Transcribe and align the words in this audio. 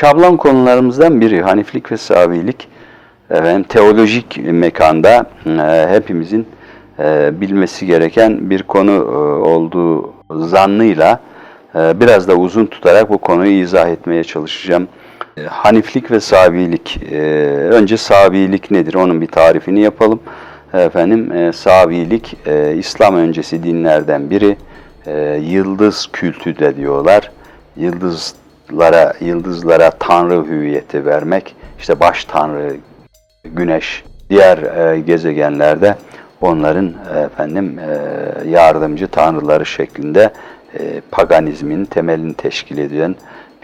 Şablon 0.00 0.36
konularımızdan 0.36 1.20
biri 1.20 1.42
Haniflik 1.42 1.92
ve 1.92 1.96
Sabilik. 1.96 2.68
Efendim, 3.30 3.62
teolojik 3.62 4.38
mekanda 4.44 5.24
e, 5.46 5.88
hepimizin 5.90 6.46
e, 6.98 7.30
bilmesi 7.40 7.86
gereken 7.86 8.50
bir 8.50 8.62
konu 8.62 8.90
e, 8.90 9.14
olduğu 9.48 10.12
zannıyla 10.30 11.20
e, 11.74 12.00
biraz 12.00 12.28
da 12.28 12.34
uzun 12.34 12.66
tutarak 12.66 13.10
bu 13.10 13.18
konuyu 13.18 13.62
izah 13.62 13.88
etmeye 13.88 14.24
çalışacağım. 14.24 14.88
E, 15.36 15.42
Haniflik 15.42 16.10
ve 16.10 16.20
Sabilik. 16.20 17.02
E, 17.12 17.18
önce 17.70 17.96
Sabilik 17.96 18.70
nedir? 18.70 18.94
Onun 18.94 19.20
bir 19.20 19.28
tarifini 19.28 19.80
yapalım. 19.80 20.20
Efendim, 20.74 21.32
e, 21.32 21.52
Sabilik 21.52 22.36
e, 22.46 22.74
İslam 22.76 23.14
öncesi 23.14 23.62
dinlerden 23.62 24.30
biri. 24.30 24.56
E, 25.06 25.40
yıldız 25.42 26.08
kültü 26.12 26.58
de 26.58 26.76
diyorlar. 26.76 27.30
Yıldızlara, 28.70 29.12
yıldızlara 29.20 29.90
tanrı 29.90 30.44
hüviyeti 30.46 31.06
vermek. 31.06 31.56
İşte 31.78 32.00
baş 32.00 32.24
tanrı 32.24 32.76
güneş, 33.44 34.04
diğer 34.30 34.58
e, 34.58 35.00
gezegenlerde 35.00 35.96
onların 36.40 36.94
e, 37.14 37.18
efendim 37.18 37.78
e, 37.78 38.48
yardımcı 38.48 39.08
tanrıları 39.08 39.66
şeklinde 39.66 40.32
e, 40.78 41.00
paganizmin 41.10 41.84
temelini 41.84 42.34
teşkil 42.34 42.78
eden 42.78 43.14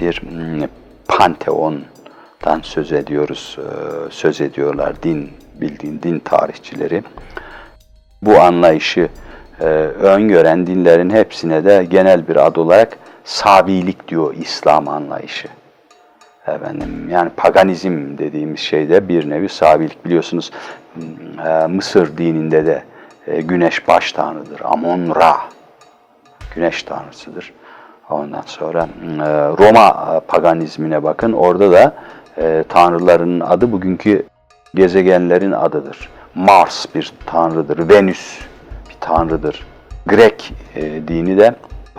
bir 0.00 0.22
mm, 0.22 0.68
panteondan 1.08 2.60
söz 2.62 2.92
ediyoruz, 2.92 3.58
e, 3.58 3.70
söz 4.10 4.40
ediyorlar 4.40 5.02
din 5.02 5.30
bildiğin 5.60 6.02
din 6.02 6.18
tarihçileri. 6.18 7.02
Bu 8.22 8.40
anlayışı 8.40 9.08
e, 9.60 9.64
öngören 9.64 10.66
dinlerin 10.66 11.10
hepsine 11.10 11.64
de 11.64 11.86
genel 11.90 12.28
bir 12.28 12.46
ad 12.46 12.56
olarak 12.56 12.98
Sabilik 13.26 14.08
diyor 14.08 14.34
İslam 14.34 14.88
anlayışı. 14.88 15.48
Efendim, 16.46 17.08
yani 17.10 17.30
paganizm 17.36 18.18
dediğimiz 18.18 18.60
şeyde 18.60 19.08
bir 19.08 19.30
nevi 19.30 19.48
sabilik 19.48 20.04
biliyorsunuz 20.04 20.50
e, 21.46 21.66
Mısır 21.66 22.18
dininde 22.18 22.66
de 22.66 22.84
e, 23.26 23.40
güneş 23.40 23.88
baş 23.88 24.12
tanrıdır. 24.12 24.60
Amon 24.64 25.14
Ra 25.16 25.36
güneş 26.54 26.82
tanrısıdır. 26.82 27.52
Ondan 28.10 28.42
sonra 28.46 28.88
e, 29.02 29.26
Roma 29.58 30.20
paganizmine 30.28 31.02
bakın 31.02 31.32
orada 31.32 31.72
da 31.72 31.94
tanrıların 32.68 33.40
adı 33.40 33.72
bugünkü 33.72 34.26
gezegenlerin 34.74 35.52
adıdır. 35.52 36.08
Mars 36.34 36.86
bir 36.94 37.12
tanrıdır, 37.26 37.88
Venüs 37.88 38.38
bir 38.88 38.96
tanrıdır. 39.00 39.66
Grek 40.06 40.52
dini 41.08 41.38
de 41.38 41.54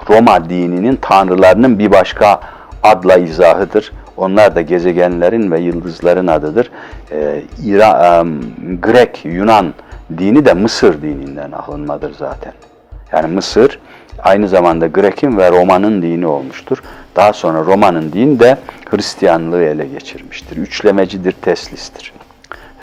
Roma 0.09 0.49
dininin 0.49 0.95
tanrılarının 0.95 1.79
bir 1.79 1.91
başka 1.91 2.39
adla 2.83 3.17
izahıdır. 3.17 3.91
Onlar 4.17 4.55
da 4.55 4.61
gezegenlerin 4.61 5.51
ve 5.51 5.59
yıldızların 5.59 6.27
adıdır. 6.27 6.71
Ee, 7.11 7.41
İra, 7.63 7.87
e, 7.87 8.23
Grek, 8.75 9.25
Yunan 9.25 9.73
dini 10.17 10.45
de 10.45 10.53
Mısır 10.53 11.01
dininden 11.01 11.51
alınmadır 11.51 12.13
zaten. 12.13 12.53
Yani 13.11 13.33
Mısır 13.33 13.79
aynı 14.23 14.47
zamanda 14.47 14.87
Grek'in 14.87 15.37
ve 15.37 15.51
Roma'nın 15.51 16.01
dini 16.01 16.27
olmuştur. 16.27 16.77
Daha 17.15 17.33
sonra 17.33 17.59
Roma'nın 17.65 18.11
dini 18.11 18.39
de 18.39 18.57
Hristiyanlığı 18.89 19.63
ele 19.63 19.85
geçirmiştir. 19.85 20.57
Üçlemecidir, 20.57 21.31
teslistir. 21.31 22.13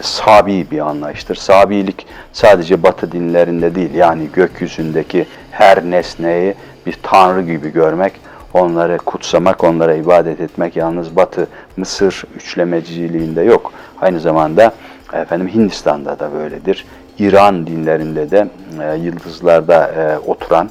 Sabi 0.00 0.66
bir 0.70 0.78
anlayıştır. 0.78 1.34
Sabilik 1.34 2.06
sadece 2.32 2.82
Batı 2.82 3.12
dinlerinde 3.12 3.74
değil 3.74 3.94
yani 3.94 4.28
gökyüzündeki 4.32 5.26
her 5.50 5.84
nesneyi 5.84 6.54
bir 6.86 6.98
tanrı 7.02 7.42
gibi 7.42 7.72
görmek, 7.72 8.12
onları 8.54 8.98
kutsamak, 8.98 9.64
onlara 9.64 9.94
ibadet 9.94 10.40
etmek 10.40 10.76
yalnız 10.76 11.16
Batı, 11.16 11.48
Mısır 11.76 12.24
üçlemeciliğinde 12.36 13.42
yok. 13.42 13.72
Aynı 14.00 14.20
zamanda 14.20 14.72
efendim 15.12 15.48
Hindistan'da 15.48 16.18
da 16.18 16.32
böyledir. 16.32 16.86
İran 17.18 17.66
dinlerinde 17.66 18.30
de 18.30 18.48
e, 18.82 18.96
yıldızlarda 18.96 19.86
e, 19.88 20.18
oturan, 20.18 20.70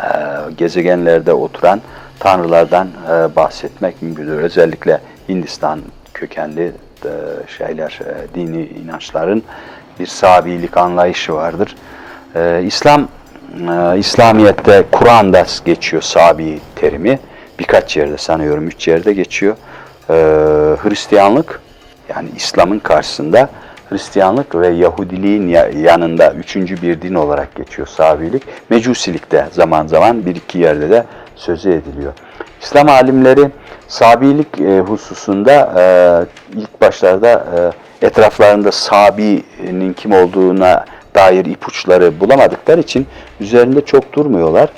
e, 0.00 0.06
gezegenlerde 0.56 1.32
oturan 1.32 1.80
tanrılardan 2.18 2.88
e, 3.08 3.36
bahsetmek 3.36 4.02
mümkündür. 4.02 4.38
Özellikle 4.38 5.00
Hindistan 5.28 5.80
kökenli 6.14 6.72
e, 7.04 7.10
şeyler, 7.58 8.00
e, 8.04 8.34
dini 8.34 8.66
inançların 8.66 9.42
bir 10.00 10.06
sabilik 10.06 10.76
anlayışı 10.76 11.34
vardır. 11.34 11.76
E, 12.34 12.62
İslam 12.66 13.08
e, 13.52 13.98
İslamiyet'te 13.98 14.84
Kur'an'da 14.92 15.46
geçiyor 15.64 16.02
sabi 16.02 16.58
terimi. 16.76 17.18
Birkaç 17.58 17.96
yerde 17.96 18.18
sanıyorum, 18.18 18.68
üç 18.68 18.88
yerde 18.88 19.12
geçiyor. 19.12 19.56
E, 20.10 20.14
Hristiyanlık 20.82 21.60
yani 22.08 22.28
İslam'ın 22.36 22.78
karşısında 22.78 23.48
Hristiyanlık 23.88 24.54
ve 24.54 24.68
Yahudiliğin 24.68 25.48
yanında 25.82 26.32
üçüncü 26.32 26.82
bir 26.82 27.02
din 27.02 27.14
olarak 27.14 27.54
geçiyor 27.54 27.88
sabilik. 27.88 28.42
Mecusilik 28.70 29.32
de 29.32 29.46
zaman 29.50 29.86
zaman 29.86 30.26
bir 30.26 30.36
iki 30.36 30.58
yerde 30.58 30.90
de 30.90 31.04
sözü 31.36 31.70
ediliyor. 31.70 32.12
İslam 32.62 32.88
alimleri 32.88 33.50
sabilik 33.88 34.60
e, 34.60 34.80
hususunda 34.80 35.72
e, 35.78 35.82
ilk 36.60 36.80
başlarda 36.80 37.44
e, 38.02 38.06
etraflarında 38.06 38.72
Sabi'nin 38.72 39.92
kim 39.92 40.12
olduğuna 40.12 40.84
dair 41.14 41.44
ipuçları 41.44 42.20
bulamadıkları 42.20 42.80
için 42.80 43.06
üzerinde 43.40 43.84
çok 43.84 44.12
durmuyorlar. 44.12 44.68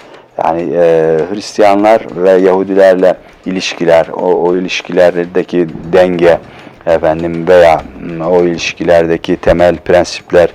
Yani 0.44 0.62
e, 0.74 1.18
Hristiyanlar 1.30 2.02
ve 2.16 2.30
Yahudilerle 2.30 3.14
ilişkiler, 3.46 4.06
o, 4.08 4.48
o 4.48 4.56
ilişkilerdeki 4.56 5.68
denge 5.92 6.38
efendim 6.86 7.48
veya 7.48 7.82
o 8.30 8.44
ilişkilerdeki 8.44 9.36
temel 9.36 9.76
prensipler 9.76 10.48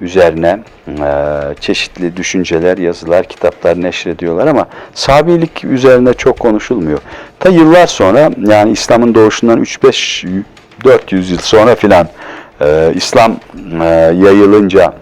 üzerine 0.00 0.58
e, 0.88 1.10
çeşitli 1.60 2.16
düşünceler, 2.16 2.78
yazılar, 2.78 3.24
kitaplar 3.24 3.82
neşrediyorlar 3.82 4.46
ama 4.46 4.66
Sabilik 4.94 5.64
üzerine 5.64 6.14
çok 6.14 6.38
konuşulmuyor. 6.38 6.98
Ta 7.38 7.48
yıllar 7.48 7.86
sonra 7.86 8.30
yani 8.46 8.72
İslam'ın 8.72 9.14
doğuşundan 9.14 9.62
3-5 9.62 10.42
400 10.84 11.30
yıl 11.30 11.38
sonra 11.38 11.74
filan 11.74 12.08
e, 12.60 12.92
İslam 12.94 13.36
e, 13.82 13.84
yayılınca 14.14 14.92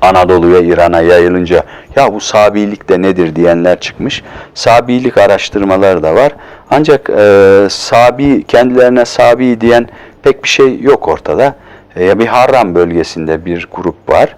Anadolu'ya, 0.00 0.60
İran'a 0.60 1.00
yayılınca 1.00 1.64
ya 1.96 2.14
bu 2.14 2.20
Sabilik 2.20 2.88
de 2.88 3.02
nedir 3.02 3.36
diyenler 3.36 3.80
çıkmış. 3.80 4.22
Sabilik 4.54 5.18
araştırmaları 5.18 6.02
da 6.02 6.14
var. 6.14 6.32
Ancak 6.70 7.10
e, 7.10 7.66
Sabi 7.70 8.44
kendilerine 8.44 9.04
Sabi 9.04 9.60
diyen 9.60 9.88
pek 10.22 10.44
bir 10.44 10.48
şey 10.48 10.80
yok 10.80 11.08
ortada. 11.08 11.54
E, 11.96 12.18
bir 12.18 12.26
Harran 12.26 12.74
bölgesinde 12.74 13.44
bir 13.44 13.68
grup 13.72 14.08
var. 14.08 14.36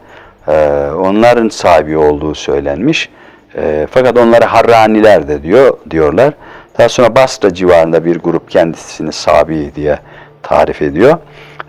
E, 0.48 0.90
onların 0.92 1.48
Sabi 1.48 1.96
olduğu 1.96 2.34
söylenmiş. 2.34 3.10
E, 3.56 3.86
fakat 3.90 4.18
onlara 4.18 4.52
Harraniler 4.52 5.28
de 5.28 5.42
diyor 5.42 5.78
diyorlar. 5.90 6.34
Daha 6.78 6.88
sonra 6.88 7.14
Basra 7.14 7.54
civarında 7.54 8.04
bir 8.04 8.18
grup 8.18 8.50
kendisini 8.50 9.12
Sabi 9.12 9.70
diye 9.74 9.98
tarif 10.42 10.82
ediyor. 10.82 11.18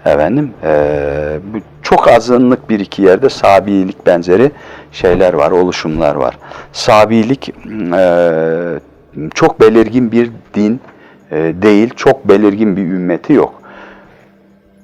Efendim, 0.05 0.53
e, 0.63 1.39
çok 1.81 2.07
azınlık 2.07 2.69
bir 2.69 2.79
iki 2.79 3.01
yerde 3.01 3.29
Sabilik 3.29 4.05
benzeri 4.05 4.51
şeyler 4.91 5.33
var, 5.33 5.51
oluşumlar 5.51 6.15
var. 6.15 6.37
Sabilik 6.71 7.49
e, 7.97 8.79
çok 9.35 9.61
belirgin 9.61 10.11
bir 10.11 10.31
din 10.53 10.81
e, 11.31 11.37
değil, 11.61 11.89
çok 11.95 12.27
belirgin 12.27 12.77
bir 12.77 12.81
ümmeti 12.81 13.33
yok. 13.33 13.61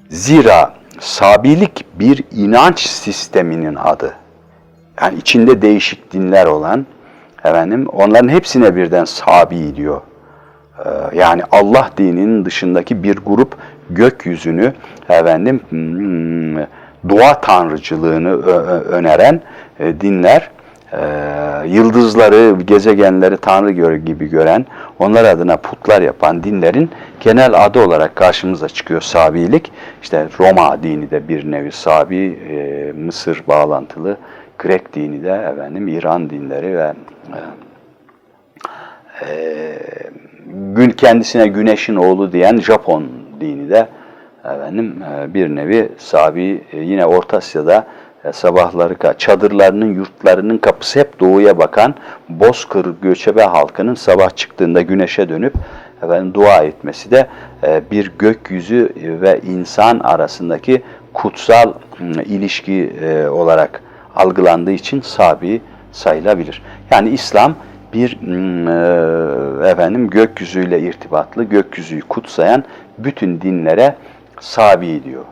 Zira 0.08 0.74
Sabilik 1.00 1.84
bir 1.98 2.24
inanç 2.32 2.80
sisteminin 2.86 3.74
adı. 3.74 4.14
Yani 5.02 5.18
içinde 5.18 5.62
değişik 5.62 6.12
dinler 6.12 6.46
olan, 6.46 6.86
efendim, 7.44 7.86
onların 7.92 8.28
hepsine 8.28 8.76
birden 8.76 9.04
Sabi 9.04 9.76
diyor. 9.76 10.00
E, 10.84 10.88
yani 11.18 11.42
Allah 11.52 11.90
dininin 11.96 12.44
dışındaki 12.44 13.02
bir 13.02 13.16
grup 13.16 13.56
gökyüzünü 13.90 14.74
efendim 15.12 15.60
hmm, 15.68 16.56
dua 17.08 17.40
tanrıcılığını 17.40 18.42
öneren 18.82 19.40
e, 19.80 20.00
dinler 20.00 20.50
e, 20.92 20.98
yıldızları, 21.66 22.60
gezegenleri 22.60 23.36
tanrı 23.36 23.96
gibi 23.96 24.28
gören, 24.28 24.66
onlar 24.98 25.24
adına 25.24 25.56
putlar 25.56 26.02
yapan 26.02 26.42
dinlerin 26.42 26.90
genel 27.20 27.64
adı 27.64 27.84
olarak 27.84 28.16
karşımıza 28.16 28.68
çıkıyor 28.68 29.00
Sabilik. 29.00 29.72
İşte 30.02 30.26
Roma 30.40 30.82
dini 30.82 31.10
de 31.10 31.28
bir 31.28 31.50
nevi 31.50 31.72
Sabi, 31.72 32.38
e, 32.50 32.92
Mısır 32.92 33.42
bağlantılı, 33.48 34.16
Grek 34.58 34.94
dini 34.94 35.22
de 35.22 35.50
efendim 35.52 35.88
İran 35.88 36.30
dinleri 36.30 36.76
ve 36.76 36.92
gün 40.50 40.90
kendisine 40.90 41.46
güneşin 41.46 41.96
oğlu 41.96 42.32
diyen 42.32 42.56
Japon 42.56 43.04
dini 43.40 43.70
de 43.70 43.88
efendim 44.44 45.02
e, 45.02 45.34
bir 45.34 45.48
nevi 45.48 45.88
Sabi 45.98 46.64
e, 46.72 46.78
yine 46.78 47.06
Orta 47.06 47.36
Asya'da 47.36 47.86
e, 48.24 48.32
sabahları 48.32 49.18
çadırlarının 49.18 49.94
yurtlarının 49.94 50.58
kapısı 50.58 51.00
hep 51.00 51.20
doğuya 51.20 51.58
bakan 51.58 51.94
Bozkır 52.28 52.94
göçebe 53.02 53.42
halkının 53.42 53.94
sabah 53.94 54.30
çıktığında 54.36 54.82
güneşe 54.82 55.28
dönüp 55.28 55.54
efendim, 56.02 56.34
dua 56.34 56.56
etmesi 56.62 57.10
de 57.10 57.26
bir 57.90 58.12
gökyüzü 58.18 58.92
ve 58.96 59.40
insan 59.40 59.98
arasındaki 59.98 60.82
kutsal 61.12 61.72
ilişki 62.24 62.92
olarak 63.30 63.82
algılandığı 64.16 64.70
için 64.70 65.00
sabi 65.00 65.60
sayılabilir. 65.92 66.62
Yani 66.90 67.10
İslam 67.10 67.54
bir 67.92 68.12
efendim 69.70 70.10
gökyüzüyle 70.10 70.80
irtibatlı, 70.80 71.44
gökyüzüyü 71.44 72.00
kutsayan 72.00 72.64
bütün 72.98 73.40
dinlere 73.40 73.94
sabi 74.40 75.04
diyor. 75.04 75.24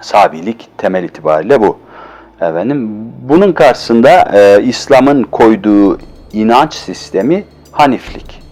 Sabilik 0.00 0.68
temel 0.78 1.04
itibariyle 1.04 1.60
bu. 1.60 1.78
Efendim 2.40 2.88
bunun 3.22 3.52
karşısında 3.52 4.30
e, 4.34 4.62
İslam'ın 4.62 5.22
koyduğu 5.22 5.98
inanç 6.32 6.74
sistemi 6.74 7.44
Haniflik. 7.72 8.42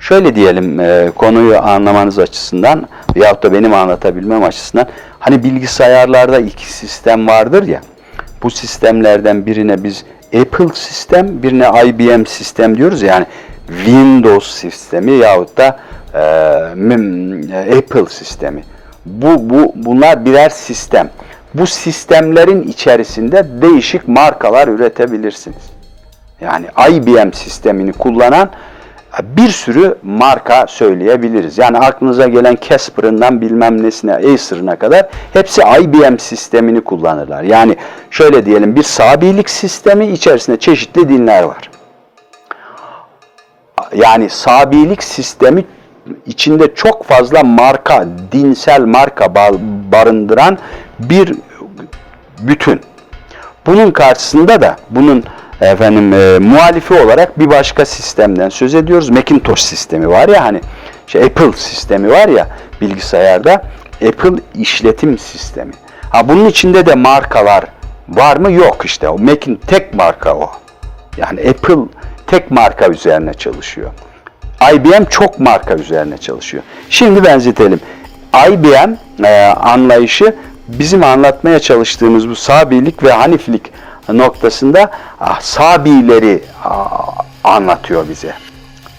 Şöyle 0.00 0.34
diyelim 0.34 0.80
e, 0.80 1.10
konuyu 1.16 1.58
anlamanız 1.58 2.18
açısından 2.18 2.88
veyahut 3.16 3.42
da 3.42 3.52
benim 3.52 3.74
anlatabilmem 3.74 4.42
açısından 4.44 4.86
hani 5.18 5.44
bilgisayarlarda 5.44 6.38
iki 6.38 6.72
sistem 6.72 7.28
vardır 7.28 7.66
ya 7.66 7.80
bu 8.42 8.50
sistemlerden 8.50 9.46
birine 9.46 9.84
biz 9.84 10.04
Apple 10.40 10.68
sistem 10.74 11.42
birine 11.42 11.68
IBM 11.86 12.26
sistem 12.26 12.76
diyoruz 12.76 13.02
ya, 13.02 13.14
yani 13.14 13.26
Windows 13.66 14.50
sistemi 14.50 15.12
yahut 15.12 15.56
da 15.56 15.78
Apple 17.78 18.06
sistemi. 18.08 18.64
Bu, 19.06 19.50
bu 19.50 19.72
bunlar 19.74 20.24
birer 20.24 20.48
sistem. 20.48 21.10
Bu 21.54 21.66
sistemlerin 21.66 22.62
içerisinde 22.62 23.62
değişik 23.62 24.08
markalar 24.08 24.68
üretebilirsiniz. 24.68 25.70
Yani 26.40 26.66
IBM 26.90 27.32
sistemini 27.32 27.92
kullanan 27.92 28.50
bir 29.22 29.48
sürü 29.48 29.98
marka 30.02 30.66
söyleyebiliriz. 30.66 31.58
Yani 31.58 31.78
aklınıza 31.78 32.28
gelen 32.28 32.56
Casper'ından 32.68 33.40
bilmem 33.40 33.82
nesine, 33.82 34.14
Acer'ına 34.14 34.76
kadar 34.76 35.08
hepsi 35.32 35.62
IBM 35.80 36.18
sistemini 36.18 36.80
kullanırlar. 36.80 37.42
Yani 37.42 37.76
şöyle 38.10 38.46
diyelim 38.46 38.76
bir 38.76 38.82
sabilik 38.82 39.50
sistemi 39.50 40.06
içerisinde 40.06 40.56
çeşitli 40.58 41.08
dinler 41.08 41.42
var. 41.42 41.70
Yani 43.94 44.30
sabilik 44.30 45.02
sistemi 45.02 45.64
içinde 46.26 46.74
çok 46.74 47.04
fazla 47.04 47.42
marka, 47.42 48.06
dinsel 48.32 48.80
marka 48.80 49.34
barındıran 49.92 50.58
bir 50.98 51.34
bütün. 52.40 52.80
Bunun 53.66 53.90
karşısında 53.90 54.60
da 54.60 54.76
bunun 54.90 55.24
efendim 55.60 56.12
e, 56.12 56.38
muhalifi 56.38 56.94
olarak 56.94 57.38
bir 57.38 57.50
başka 57.50 57.84
sistemden 57.84 58.48
söz 58.48 58.74
ediyoruz. 58.74 59.10
Macintosh 59.10 59.62
sistemi 59.62 60.08
var 60.08 60.28
ya 60.28 60.44
hani 60.44 60.60
şey 61.06 61.22
Apple 61.22 61.52
sistemi 61.52 62.10
var 62.10 62.28
ya 62.28 62.48
bilgisayarda 62.80 63.62
Apple 64.08 64.42
işletim 64.54 65.18
sistemi. 65.18 65.72
Ha 66.10 66.28
bunun 66.28 66.46
içinde 66.46 66.86
de 66.86 66.94
markalar 66.94 67.64
var 68.08 68.36
mı? 68.36 68.52
Yok 68.52 68.84
işte. 68.84 69.08
O 69.08 69.18
Mac'in 69.18 69.60
tek 69.66 69.94
marka 69.94 70.34
o. 70.34 70.50
Yani 71.16 71.40
Apple 71.40 71.82
tek 72.26 72.50
marka 72.50 72.88
üzerine 72.88 73.34
çalışıyor. 73.34 73.90
IBM 74.74 75.04
çok 75.10 75.40
marka 75.40 75.74
üzerine 75.74 76.18
çalışıyor. 76.18 76.62
Şimdi 76.90 77.24
benzetelim. 77.24 77.80
IBM 78.48 79.24
e, 79.24 79.46
anlayışı 79.46 80.34
bizim 80.68 81.04
anlatmaya 81.04 81.60
çalıştığımız 81.60 82.28
bu 82.28 82.34
sabilik 82.34 83.02
ve 83.02 83.12
haniflik 83.12 83.72
noktasında 84.12 84.90
ah, 85.20 85.40
sabileri 85.40 86.42
ah, 86.64 87.08
anlatıyor 87.44 88.08
bize. 88.08 88.32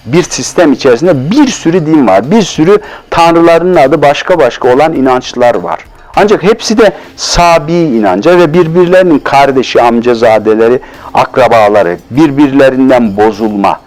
Bir 0.05 0.23
sistem 0.23 0.73
içerisinde 0.73 1.31
bir 1.31 1.47
sürü 1.47 1.85
din 1.85 2.07
var. 2.07 2.31
Bir 2.31 2.41
sürü 2.41 2.77
tanrıların 3.09 3.75
adı 3.75 4.01
başka 4.01 4.39
başka 4.39 4.73
olan 4.73 4.93
inançlar 4.93 5.55
var. 5.55 5.79
Ancak 6.15 6.43
hepsi 6.43 6.77
de 6.77 6.91
sabi 7.15 7.73
inanca 7.73 8.39
ve 8.39 8.53
birbirlerinin 8.53 9.19
kardeşi, 9.19 9.81
amcazadeleri, 9.81 10.79
akrabaları, 11.13 11.97
birbirlerinden 12.11 13.17
bozulma. 13.17 13.79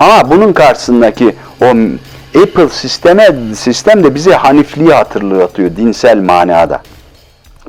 Ama 0.00 0.30
bunun 0.30 0.52
karşısındaki 0.52 1.34
o 1.62 1.66
Apple 2.42 2.68
sisteme, 2.68 3.28
sistem 3.54 4.04
de 4.04 4.14
bize 4.14 4.34
hanifliği 4.34 4.92
hatırlatıyor 4.92 5.76
dinsel 5.76 6.18
manada. 6.18 6.82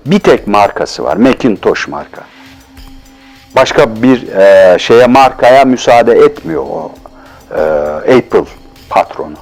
Bir 0.05 0.19
tek 0.19 0.47
markası 0.47 1.03
var. 1.03 1.17
Macintosh 1.17 1.87
marka. 1.87 2.21
Başka 3.55 4.03
bir 4.03 4.27
e, 4.27 4.79
şeye 4.79 5.07
markaya 5.07 5.65
müsaade 5.65 6.11
etmiyor 6.11 6.63
o 6.63 6.91
e, 7.55 7.61
Apple 8.17 8.43
patronu. 8.89 9.35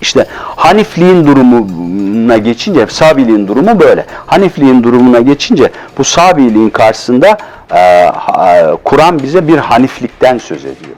İşte 0.00 0.26
Hanifliğin 0.56 1.26
durumuna 1.26 2.36
geçince, 2.36 2.86
Sabiliğin 2.86 3.48
durumu 3.48 3.80
böyle. 3.80 4.06
Hanifliğin 4.26 4.82
durumuna 4.82 5.20
geçince 5.20 5.70
bu 5.98 6.04
Sabiliğin 6.04 6.70
karşısında 6.70 7.38
e, 7.74 8.10
Kur'an 8.84 9.18
bize 9.18 9.48
bir 9.48 9.58
Haniflikten 9.58 10.38
söz 10.38 10.64
ediyor. 10.64 10.96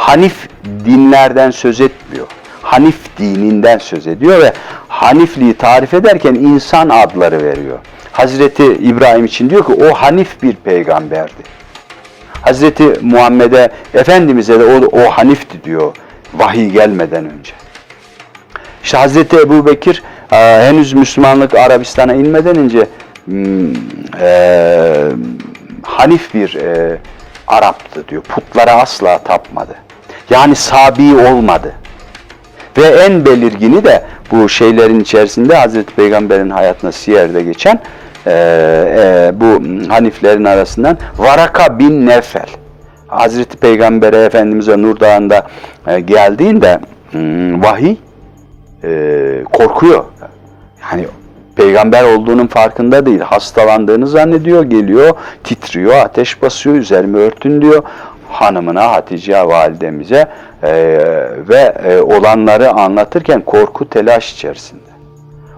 Hanif 0.00 0.48
dinlerden 0.84 1.50
söz 1.50 1.80
etmiyor. 1.80 2.26
Hanif 2.62 3.18
dininden 3.18 3.78
söz 3.78 4.06
ediyor 4.06 4.42
ve 4.42 4.52
Hanifliği 4.88 5.54
tarif 5.54 5.94
ederken 5.94 6.34
insan 6.34 6.88
adları 6.88 7.44
veriyor. 7.44 7.78
Hazreti 8.12 8.64
İbrahim 8.64 9.24
için 9.24 9.50
diyor 9.50 9.66
ki 9.66 9.72
o 9.72 9.94
Hanif 9.94 10.42
bir 10.42 10.52
peygamberdi. 10.52 11.42
Hazreti 12.42 12.84
Muhammed'e, 13.00 13.68
Efendimiz'e 13.94 14.60
de 14.60 14.64
o, 14.64 15.00
o 15.00 15.10
Hanifti 15.10 15.64
diyor 15.64 15.96
vahiy 16.34 16.70
gelmeden 16.70 17.24
önce. 17.24 17.52
İşte 18.84 18.96
Hazreti 18.96 19.36
Ebu 19.36 19.66
Bekir 19.66 20.02
e, 20.32 20.36
henüz 20.36 20.92
Müslümanlık 20.92 21.54
Arabistan'a 21.54 22.14
inmeden 22.14 22.56
önce 22.56 22.86
hmm, 23.24 23.72
e, 24.20 25.12
Hanif 25.82 26.34
bir 26.34 26.54
e, 26.54 26.98
Arap'tı 27.46 28.08
diyor. 28.08 28.22
Putlara 28.22 28.72
asla 28.72 29.18
tapmadı. 29.18 29.74
Yani 30.30 30.54
sabi 30.54 31.16
olmadı. 31.16 31.72
Ve 32.78 32.86
en 32.86 33.26
belirgini 33.26 33.84
de 33.84 34.04
bu 34.30 34.48
şeylerin 34.48 35.00
içerisinde 35.00 35.56
Hazreti 35.56 35.94
Peygamber'in 35.94 36.50
hayatına 36.50 36.92
Siyer'de 36.92 37.42
geçen 37.42 37.80
e, 38.26 38.32
e, 38.32 39.32
bu 39.40 39.62
Haniflerin 39.92 40.44
arasından 40.44 40.98
Varaka 41.18 41.78
bin 41.78 42.06
Nefel. 42.06 42.46
Hazreti 43.06 43.56
Peygamber'e 43.56 44.24
Efendimiz'e 44.24 44.82
Nur 44.82 45.00
Dağı'nda 45.00 45.46
e, 45.86 46.00
geldiğinde 46.00 46.80
hmm, 47.10 47.62
vahiy 47.62 47.96
e, 48.84 49.44
korkuyor. 49.52 50.04
Yani 50.92 51.06
peygamber 51.56 52.04
olduğunun 52.04 52.46
farkında 52.46 53.06
değil. 53.06 53.20
Hastalandığını 53.20 54.06
zannediyor, 54.06 54.62
geliyor, 54.62 55.10
titriyor, 55.44 55.94
ateş 55.94 56.42
basıyor, 56.42 56.76
üzerime 56.76 57.18
örtün 57.18 57.62
diyor 57.62 57.82
hanımına 58.40 58.92
Hatice 58.92 59.46
validemize 59.46 60.26
e, 60.62 60.72
ve 61.48 61.74
e, 61.84 62.00
olanları 62.00 62.70
anlatırken 62.70 63.40
korku 63.40 63.88
telaş 63.88 64.32
içerisinde. 64.32 64.90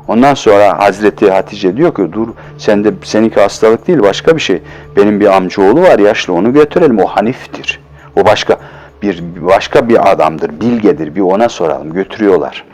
Ondan 0.09 0.35
sonra 0.35 0.79
Hazreti 0.79 1.31
Hatice 1.31 1.77
diyor 1.77 1.95
ki 1.95 2.13
dur 2.13 2.29
sen 2.59 2.85
de 2.85 2.93
seninki 3.03 3.41
hastalık 3.41 3.87
değil 3.87 4.03
başka 4.03 4.37
bir 4.37 4.41
şey. 4.41 4.63
Benim 4.97 5.21
bir 5.21 5.37
amcaoğlu 5.37 5.83
var 5.83 5.99
yaşlı 5.99 6.33
onu 6.33 6.53
götürelim 6.53 6.99
o 6.99 7.07
Hanif'tir. 7.07 7.81
O 8.17 8.25
başka 8.25 8.57
bir 9.03 9.23
başka 9.37 9.89
bir 9.89 10.13
adamdır, 10.13 10.61
bilgedir. 10.61 11.15
Bir 11.15 11.21
ona 11.21 11.49
soralım. 11.49 11.93
Götürüyorlar. 11.93 12.65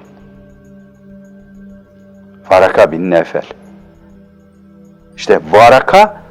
Varaka 2.51 2.93
bin 2.93 3.11
Nefel. 3.11 3.47
İşte 5.17 5.41
Varaka 5.53 6.28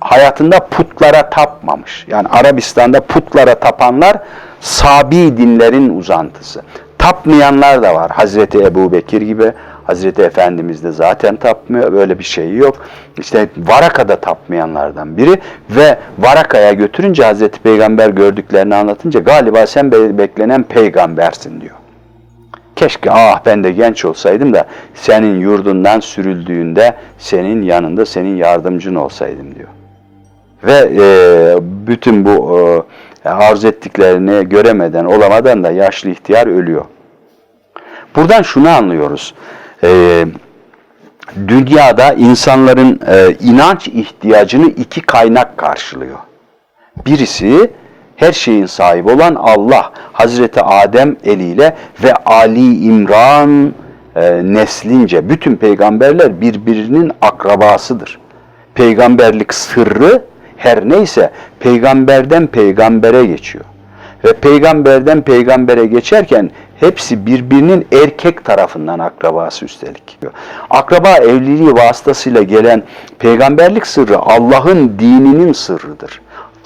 hayatında 0.00 0.58
putlara 0.58 1.30
tapmamış. 1.30 2.06
Yani 2.08 2.28
Arabistan'da 2.28 3.00
putlara 3.00 3.54
tapanlar 3.54 4.16
sabi 4.60 5.36
dinlerin 5.36 5.98
uzantısı. 5.98 6.62
Tapmayanlar 6.98 7.82
da 7.82 7.94
var. 7.94 8.10
Hazreti 8.10 8.58
Ebu 8.58 8.92
Bekir 8.92 9.22
gibi, 9.22 9.52
Hazreti 9.84 10.22
Efendimiz 10.22 10.84
de 10.84 10.92
zaten 10.92 11.36
tapmıyor. 11.36 11.92
Böyle 11.92 12.18
bir 12.18 12.24
şey 12.24 12.56
yok. 12.56 12.76
İşte 13.18 13.48
Varaka'da 13.56 14.16
tapmayanlardan 14.16 15.16
biri 15.16 15.40
ve 15.70 15.98
Varaka'ya 16.18 16.72
götürünce 16.72 17.24
Hazreti 17.24 17.60
Peygamber 17.60 18.08
gördüklerini 18.08 18.74
anlatınca 18.74 19.20
galiba 19.20 19.66
sen 19.66 19.92
beklenen 19.92 20.62
peygambersin 20.62 21.60
diyor. 21.60 21.74
Keşke 22.76 23.10
ah 23.10 23.40
ben 23.46 23.64
de 23.64 23.72
genç 23.72 24.04
olsaydım 24.04 24.54
da 24.54 24.66
senin 24.94 25.40
yurdundan 25.40 26.00
sürüldüğünde 26.00 26.94
senin 27.18 27.62
yanında 27.62 28.06
senin 28.06 28.36
yardımcın 28.36 28.94
olsaydım 28.94 29.54
diyor. 29.54 29.68
Ve 30.64 30.90
e, 30.98 31.58
bütün 31.62 32.24
bu 32.24 32.58
e, 33.24 33.28
arz 33.28 33.64
ettiklerini 33.64 34.48
göremeden, 34.48 35.04
olamadan 35.04 35.64
da 35.64 35.70
yaşlı 35.70 36.10
ihtiyar 36.10 36.46
ölüyor. 36.46 36.84
Buradan 38.16 38.42
şunu 38.42 38.68
anlıyoruz. 38.68 39.34
E, 39.84 40.24
dünyada 41.48 42.12
insanların 42.12 43.00
e, 43.08 43.36
inanç 43.40 43.88
ihtiyacını 43.88 44.66
iki 44.66 45.02
kaynak 45.02 45.58
karşılıyor. 45.58 46.18
Birisi 47.06 47.70
her 48.16 48.32
şeyin 48.32 48.66
sahibi 48.66 49.10
olan 49.10 49.34
Allah 49.34 49.92
Hazreti 50.12 50.60
Adem 50.60 51.16
eliyle 51.24 51.76
ve 52.04 52.14
Ali 52.14 52.84
İmran 52.84 53.74
e, 54.16 54.40
neslince 54.44 55.28
bütün 55.28 55.56
peygamberler 55.56 56.40
birbirinin 56.40 57.12
akrabasıdır. 57.22 58.18
Peygamberlik 58.74 59.54
sırrı 59.54 60.24
her 60.60 60.88
neyse 60.88 61.30
peygamberden 61.60 62.46
peygambere 62.46 63.26
geçiyor. 63.26 63.64
Ve 64.24 64.32
peygamberden 64.32 65.22
peygambere 65.22 65.86
geçerken 65.86 66.50
hepsi 66.80 67.26
birbirinin 67.26 67.86
erkek 67.92 68.44
tarafından 68.44 68.98
akrabası 68.98 69.64
üstelik. 69.64 70.18
Akraba 70.70 71.08
evliliği 71.08 71.74
vasıtasıyla 71.74 72.42
gelen 72.42 72.82
peygamberlik 73.18 73.86
sırrı 73.86 74.18
Allah'ın 74.18 74.98
dininin 74.98 75.52
sırrıdır. 75.52 76.20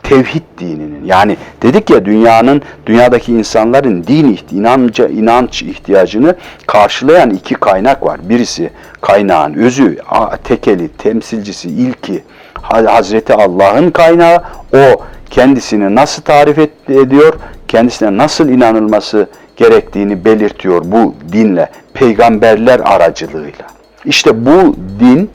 Tevhid 0.05 0.43
dininin. 0.59 1.05
Yani 1.05 1.37
dedik 1.63 1.91
ya 1.91 2.05
dünyanın 2.05 2.63
dünyadaki 2.87 3.33
insanların 3.33 4.05
din 4.05 4.39
inanca 4.53 5.09
inanç 5.09 5.63
ihtiyacını 5.63 6.37
karşılayan 6.67 7.31
iki 7.31 7.55
kaynak 7.55 8.03
var. 8.03 8.21
Birisi 8.23 8.71
kaynağın 9.01 9.55
özü, 9.55 9.99
tekeli, 10.45 10.89
temsilcisi, 10.89 11.69
ilki 11.69 12.23
Hazreti 12.63 13.35
Allah'ın 13.35 13.91
kaynağı. 13.91 14.43
O 14.75 15.03
kendisini 15.31 15.95
nasıl 15.95 16.23
tarif 16.23 16.59
ediyor, 16.89 17.35
kendisine 17.69 18.17
nasıl 18.17 18.49
inanılması 18.49 19.27
gerektiğini 19.57 20.25
belirtiyor 20.25 20.83
bu 20.85 21.15
dinle, 21.33 21.71
peygamberler 21.95 22.81
aracılığıyla. 22.85 23.67
İşte 24.05 24.47
bu 24.47 24.77
din 25.01 25.31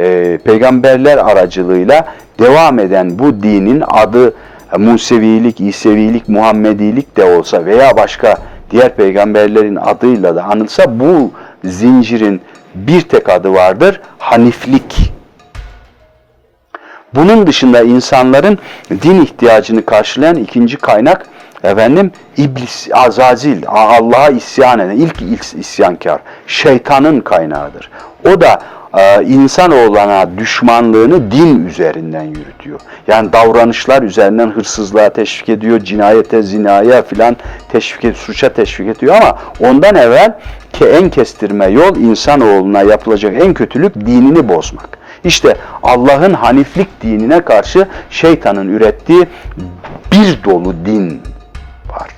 e, 0.00 0.38
peygamberler 0.44 1.18
aracılığıyla 1.18 2.06
devam 2.38 2.78
eden 2.78 3.18
bu 3.18 3.42
dinin 3.42 3.82
adı 3.88 4.34
Musevilik, 4.78 5.60
İsevilik, 5.60 6.28
Muhammedilik 6.28 7.16
de 7.16 7.24
olsa 7.24 7.64
veya 7.64 7.96
başka 7.96 8.36
diğer 8.70 8.96
peygamberlerin 8.96 9.76
adıyla 9.76 10.36
da 10.36 10.44
anılsa 10.44 11.00
bu 11.00 11.32
zincirin 11.64 12.40
bir 12.74 13.00
tek 13.00 13.28
adı 13.28 13.52
vardır, 13.52 14.00
Haniflik. 14.18 15.12
Bunun 17.14 17.46
dışında 17.46 17.82
insanların 17.82 18.58
din 18.90 19.20
ihtiyacını 19.20 19.84
karşılayan 19.84 20.36
ikinci 20.36 20.76
kaynak 20.76 21.26
efendim 21.62 22.12
iblis, 22.36 22.88
azazil, 22.92 23.62
Allah'a 23.66 24.28
isyan 24.28 24.78
eden 24.78 24.96
ilk, 24.96 25.42
isyankar, 25.58 26.20
şeytanın 26.46 27.20
kaynağıdır. 27.20 27.90
O 28.28 28.40
da 28.40 28.60
e, 28.98 29.24
insanoğluna 29.24 30.38
düşmanlığını 30.38 31.30
din 31.30 31.66
üzerinden 31.66 32.22
yürütüyor. 32.22 32.80
Yani 33.06 33.32
davranışlar 33.32 34.02
üzerinden 34.02 34.50
hırsızlığa 34.50 35.08
teşvik 35.08 35.48
ediyor, 35.48 35.80
cinayete, 35.80 36.42
zinaya 36.42 37.02
filan 37.02 37.36
teşvik 37.68 37.98
ediyor, 38.00 38.16
suça 38.16 38.48
teşvik 38.48 38.96
ediyor 38.96 39.14
ama 39.14 39.38
ondan 39.60 39.94
evvel 39.94 40.38
ki 40.72 40.84
en 40.84 41.10
kestirme 41.10 41.66
yol 41.66 41.96
insanoğluna 41.96 42.82
yapılacak 42.82 43.34
en 43.42 43.54
kötülük 43.54 43.94
dinini 43.94 44.48
bozmak. 44.48 44.98
İşte 45.24 45.56
Allah'ın 45.82 46.34
haniflik 46.34 47.02
dinine 47.02 47.40
karşı 47.40 47.88
şeytanın 48.10 48.68
ürettiği 48.68 49.26
bir 50.12 50.44
dolu 50.44 50.74
din 50.86 51.22
var. 51.88 52.10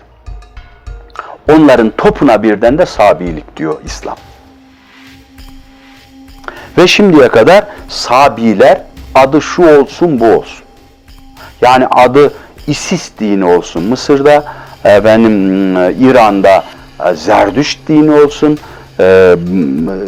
Onların 1.53 1.93
topuna 1.97 2.43
birden 2.43 2.79
de 2.79 2.87
sabilik 2.87 3.57
diyor 3.57 3.77
İslam. 3.85 4.17
Ve 6.79 6.87
şimdiye 6.87 7.29
kadar 7.29 7.65
Sabiler 7.89 8.81
adı 9.15 9.43
şu 9.43 9.81
olsun 9.81 10.21
bu 10.21 10.27
olsun. 10.27 10.65
Yani 11.63 11.87
adı 11.87 12.33
Isis 12.67 13.11
dini 13.21 13.45
olsun 13.45 13.83
Mısır'da, 13.83 14.45
efendim 14.85 15.77
İran'da 15.77 16.65
e, 17.07 17.15
Zerdüşt 17.15 17.79
dini 17.89 18.11
olsun, 18.11 18.59
e, 19.01 19.37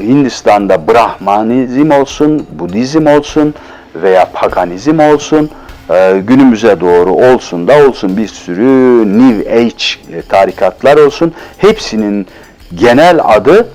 Hindistan'da 0.00 0.88
Brahmanizm 0.88 1.90
olsun, 1.90 2.46
Budizm 2.58 3.06
olsun 3.06 3.54
veya 3.94 4.30
paganizm 4.32 4.98
olsun, 4.98 5.50
e, 5.90 6.22
günümüze 6.26 6.80
doğru 6.80 7.12
olsun 7.12 7.68
da 7.68 7.88
olsun 7.88 8.16
bir 8.16 8.28
sürü 8.28 9.04
New 9.18 9.52
Age 9.52 10.20
tarikatlar 10.28 10.96
olsun. 10.96 11.32
Hepsinin 11.58 12.26
genel 12.74 13.20
adı 13.24 13.68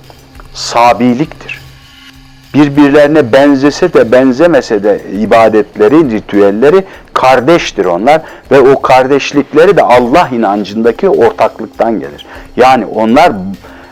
Sabiliktir 0.53 1.58
birbirlerine 2.53 3.33
benzese 3.33 3.93
de 3.93 4.11
benzemese 4.11 4.83
de 4.83 5.01
ibadetleri, 5.21 6.11
ritüelleri 6.11 6.83
kardeştir 7.13 7.85
onlar 7.85 8.21
ve 8.51 8.59
o 8.59 8.81
kardeşlikleri 8.81 9.77
de 9.77 9.83
Allah 9.83 10.29
inancındaki 10.31 11.09
ortaklıktan 11.09 11.99
gelir. 11.99 12.25
Yani 12.57 12.85
onlar 12.85 13.31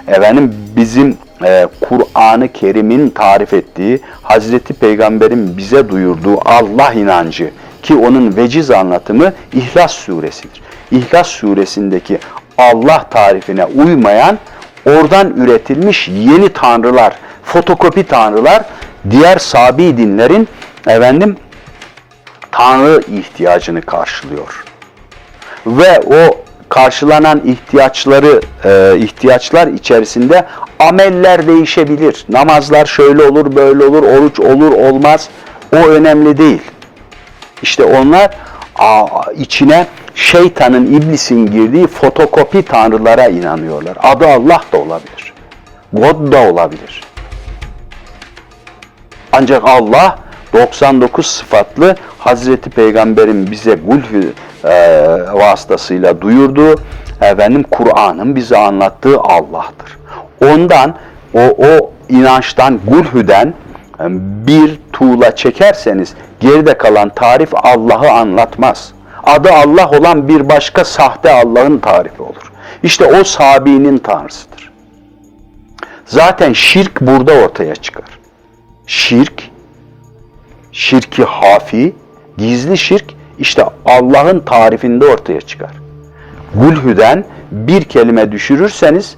efendim 0.08 0.54
bizim 0.76 1.18
e, 1.46 1.68
Kur'an-ı 1.82 2.48
Kerim'in 2.54 3.10
tarif 3.10 3.54
ettiği, 3.54 4.00
Hazreti 4.24 4.74
Peygamber'in 4.74 5.58
bize 5.58 5.90
duyurduğu 5.90 6.40
Allah 6.46 6.94
inancı 6.94 7.52
ki 7.84 7.96
onun 7.96 8.36
veciz 8.36 8.72
anlatımı 8.72 9.34
İhlas 9.54 9.92
suresidir. 9.92 10.62
İhlas 10.92 11.28
suresindeki 11.28 12.20
Allah 12.58 13.04
tarifine 13.10 13.66
uymayan 13.66 14.38
oradan 14.86 15.34
üretilmiş 15.36 16.08
yeni 16.08 16.50
tanrılar, 16.50 17.14
fotokopi 17.48 18.04
tanrılar 18.04 18.64
diğer 19.10 19.38
sabi 19.38 19.98
dinlerin 19.98 20.48
efendim 20.88 21.38
tanrı 22.52 23.02
ihtiyacını 23.12 23.82
karşılıyor. 23.82 24.64
Ve 25.66 26.00
o 26.00 26.38
karşılanan 26.70 27.42
ihtiyaçları 27.46 28.42
e, 28.66 28.98
ihtiyaçlar 28.98 29.68
içerisinde 29.68 30.46
ameller 30.80 31.48
değişebilir. 31.48 32.26
Namazlar 32.30 32.86
şöyle 32.86 33.24
olur, 33.24 33.56
böyle 33.56 33.84
olur, 33.86 34.04
oruç 34.04 34.40
olur, 34.40 34.72
olmaz. 34.72 35.30
O 35.74 35.78
önemli 35.78 36.38
değil. 36.38 36.62
İşte 37.62 37.84
onlar 37.84 38.32
a, 38.76 39.06
içine 39.38 39.88
şeytanın, 40.16 40.86
iblisin 40.94 41.52
girdiği 41.52 41.88
fotokopi 41.88 42.66
tanrılara 42.66 43.28
inanıyorlar. 43.28 43.98
Adı 44.04 44.28
Allah 44.28 44.62
da 44.74 44.78
olabilir. 44.78 45.34
God 45.94 46.32
da 46.32 46.52
olabilir. 46.52 47.07
Ancak 49.32 49.64
Allah 49.66 50.18
99 50.54 51.28
sıfatlı 51.28 51.96
Hazreti 52.20 52.70
Peygamber'in 52.70 53.52
bize 53.52 53.76
gulhü 53.76 54.34
e, 54.64 55.08
vasıtasıyla 55.34 56.22
duyurduğu 56.22 56.76
efendim 57.22 57.64
Kur'an'ın 57.72 58.36
bize 58.36 58.58
anlattığı 58.58 59.20
Allah'tır. 59.20 59.98
Ondan 60.46 60.96
o, 61.34 61.40
o 61.40 61.92
inançtan 62.10 62.80
gulhüden 62.88 63.54
e, 64.00 64.04
bir 64.48 64.80
tuğla 64.94 65.36
çekerseniz 65.36 66.14
geride 66.40 66.78
kalan 66.78 67.10
tarif 67.10 67.50
Allah'ı 67.54 68.12
anlatmaz. 68.12 68.92
Adı 69.24 69.50
Allah 69.52 69.90
olan 69.90 70.28
bir 70.28 70.50
başka 70.50 70.86
sahte 70.86 71.32
Allah'ın 71.32 71.78
tarifi 71.78 72.22
olur. 72.22 72.52
İşte 72.84 73.20
o 73.20 73.24
Sabi'nin 73.24 73.98
tanrısıdır. 73.98 74.72
Zaten 76.06 76.54
şirk 76.54 77.02
burada 77.02 77.34
ortaya 77.34 77.76
çıkar 77.76 78.17
şirk, 78.88 79.50
şirki 80.72 81.24
hafi, 81.24 81.96
gizli 82.38 82.78
şirk 82.78 83.06
işte 83.40 83.64
Allah'ın 83.86 84.40
tarifinde 84.40 85.06
ortaya 85.06 85.42
çıkar. 85.42 85.72
Gulhüden 86.56 87.26
bir 87.52 87.84
kelime 87.84 88.32
düşürürseniz 88.32 89.18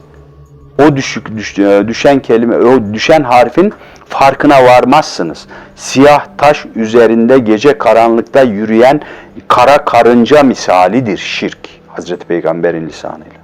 o 0.80 0.96
düşük 0.96 1.28
e, 1.60 1.88
düşen 1.88 2.20
kelime 2.20 2.56
o 2.58 2.94
düşen 2.94 3.24
harfin 3.24 3.74
farkına 4.06 4.64
varmazsınız. 4.64 5.48
Siyah 5.76 6.26
taş 6.38 6.66
üzerinde 6.76 7.40
gece 7.40 7.78
karanlıkta 7.78 8.42
yürüyen 8.42 9.02
kara 9.48 9.86
karınca 9.86 10.44
misalidir 10.44 11.18
şirk. 11.18 11.60
Hazreti 11.88 12.26
Peygamber'in 12.26 12.88
lisanıyla. 12.88 13.40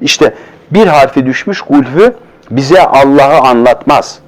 İşte 0.00 0.34
bir 0.70 0.86
harfi 0.86 1.26
düşmüş 1.26 1.60
gulhü 1.60 2.14
bize 2.50 2.82
Allah'ı 2.82 3.38
anlatmaz 3.40 4.18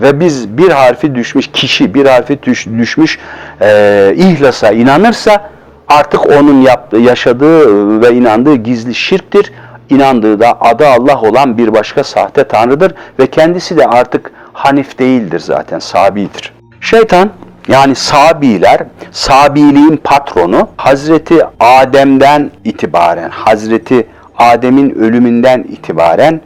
ve 0.00 0.20
biz 0.20 0.58
bir 0.58 0.70
harfi 0.70 1.14
düşmüş 1.14 1.50
kişi 1.52 1.94
bir 1.94 2.06
harfi 2.06 2.42
düş, 2.42 2.66
düşmüş 2.66 3.18
e, 3.60 4.12
ihlasa 4.16 4.70
inanırsa 4.70 5.50
artık 5.88 6.26
onun 6.26 6.60
yaptığı, 6.60 6.96
yaşadığı 6.96 8.00
ve 8.00 8.14
inandığı 8.14 8.54
gizli 8.54 8.94
şirktir. 8.94 9.52
İnandığı 9.90 10.40
da 10.40 10.60
adı 10.60 10.86
Allah 10.86 11.20
olan 11.20 11.58
bir 11.58 11.74
başka 11.74 12.04
sahte 12.04 12.44
tanrıdır 12.44 12.94
ve 13.18 13.26
kendisi 13.26 13.76
de 13.76 13.86
artık 13.86 14.30
Hanif 14.52 14.98
değildir 14.98 15.40
zaten, 15.40 15.78
Sabi'dir. 15.78 16.52
Şeytan 16.80 17.30
yani 17.68 17.94
Sabiler, 17.94 18.80
Sabiliğin 19.10 19.96
patronu 19.96 20.68
Hazreti 20.76 21.38
Adem'den 21.60 22.50
itibaren, 22.64 23.30
Hazreti 23.30 24.06
Adem'in 24.38 24.90
ölümünden 24.90 25.60
itibaren 25.68 26.40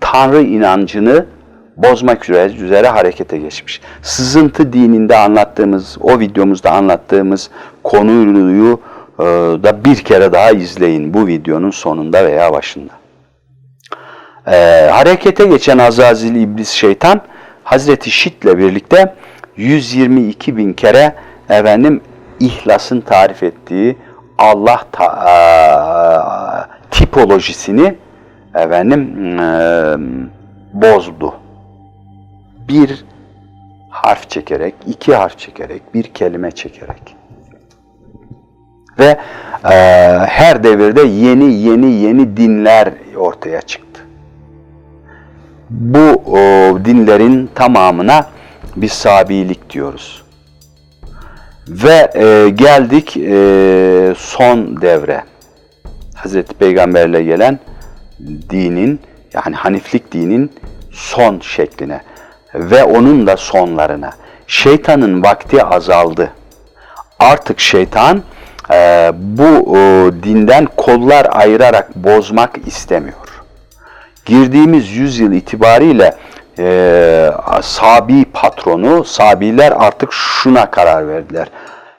Tanrı 0.00 0.42
inancını 0.42 1.26
bozmak 1.76 2.30
üzere 2.30 2.88
harekete 2.88 3.38
geçmiş. 3.38 3.80
Sızıntı 4.02 4.72
dininde 4.72 5.16
anlattığımız, 5.16 5.98
o 6.00 6.18
videomuzda 6.20 6.70
anlattığımız 6.70 7.50
konuyu 7.84 8.80
e, 9.18 9.22
da 9.62 9.84
bir 9.84 9.96
kere 9.96 10.32
daha 10.32 10.50
izleyin 10.50 11.14
bu 11.14 11.26
videonun 11.26 11.70
sonunda 11.70 12.24
veya 12.26 12.52
başında. 12.52 12.92
E, 14.46 14.88
harekete 14.92 15.46
geçen 15.46 15.78
Azazil 15.78 16.34
İblis 16.34 16.70
şeytan 16.70 17.20
Hazreti 17.64 18.10
Şit'le 18.10 18.58
birlikte 18.58 19.14
122 19.56 20.56
bin 20.56 20.72
kere 20.72 21.14
efendim 21.48 22.00
ihlasın 22.40 23.00
tarif 23.00 23.42
ettiği 23.42 23.96
Allah 24.38 24.80
ta- 24.92 25.24
e, 25.28 25.34
tipolojisini 26.90 27.94
efendim 28.54 29.00
e, 29.40 29.94
bozdu. 30.72 31.34
Bir 32.72 33.04
harf 33.90 34.30
çekerek, 34.30 34.74
iki 34.86 35.14
harf 35.14 35.38
çekerek, 35.38 35.94
bir 35.94 36.04
kelime 36.04 36.50
çekerek. 36.50 37.16
Ve 38.98 39.18
e, 39.64 39.76
her 40.26 40.64
devirde 40.64 41.02
yeni 41.02 41.54
yeni 41.54 41.92
yeni 41.92 42.36
dinler 42.36 42.92
ortaya 43.16 43.60
çıktı. 43.60 44.00
Bu 45.70 46.22
o, 46.26 46.38
dinlerin 46.84 47.50
tamamına 47.54 48.26
biz 48.76 48.92
Sabilik 48.92 49.70
diyoruz. 49.70 50.22
Ve 51.68 52.10
e, 52.14 52.48
geldik 52.48 53.16
e, 53.16 54.14
son 54.16 54.80
devre. 54.80 55.24
Hazreti 56.14 56.54
Peygamberle 56.54 57.22
gelen 57.22 57.58
dinin 58.50 59.00
yani 59.34 59.56
Haniflik 59.56 60.12
dinin 60.12 60.52
son 60.90 61.40
şekline 61.40 62.00
ve 62.54 62.84
onun 62.84 63.26
da 63.26 63.36
sonlarına. 63.36 64.10
Şeytanın 64.46 65.22
vakti 65.22 65.64
azaldı. 65.64 66.32
Artık 67.18 67.60
şeytan 67.60 68.22
e, 68.72 69.10
bu 69.14 69.76
e, 69.76 70.12
dinden 70.22 70.68
kollar 70.76 71.26
ayırarak 71.30 71.96
bozmak 71.96 72.58
istemiyor. 72.66 73.16
Girdiğimiz 74.24 74.90
yüzyıl 74.90 75.32
itibariyle 75.32 76.14
e, 76.58 77.30
Sabi 77.62 78.24
patronu, 78.24 79.04
Sabiler 79.04 79.72
artık 79.76 80.12
şuna 80.12 80.70
karar 80.70 81.08
verdiler. 81.08 81.48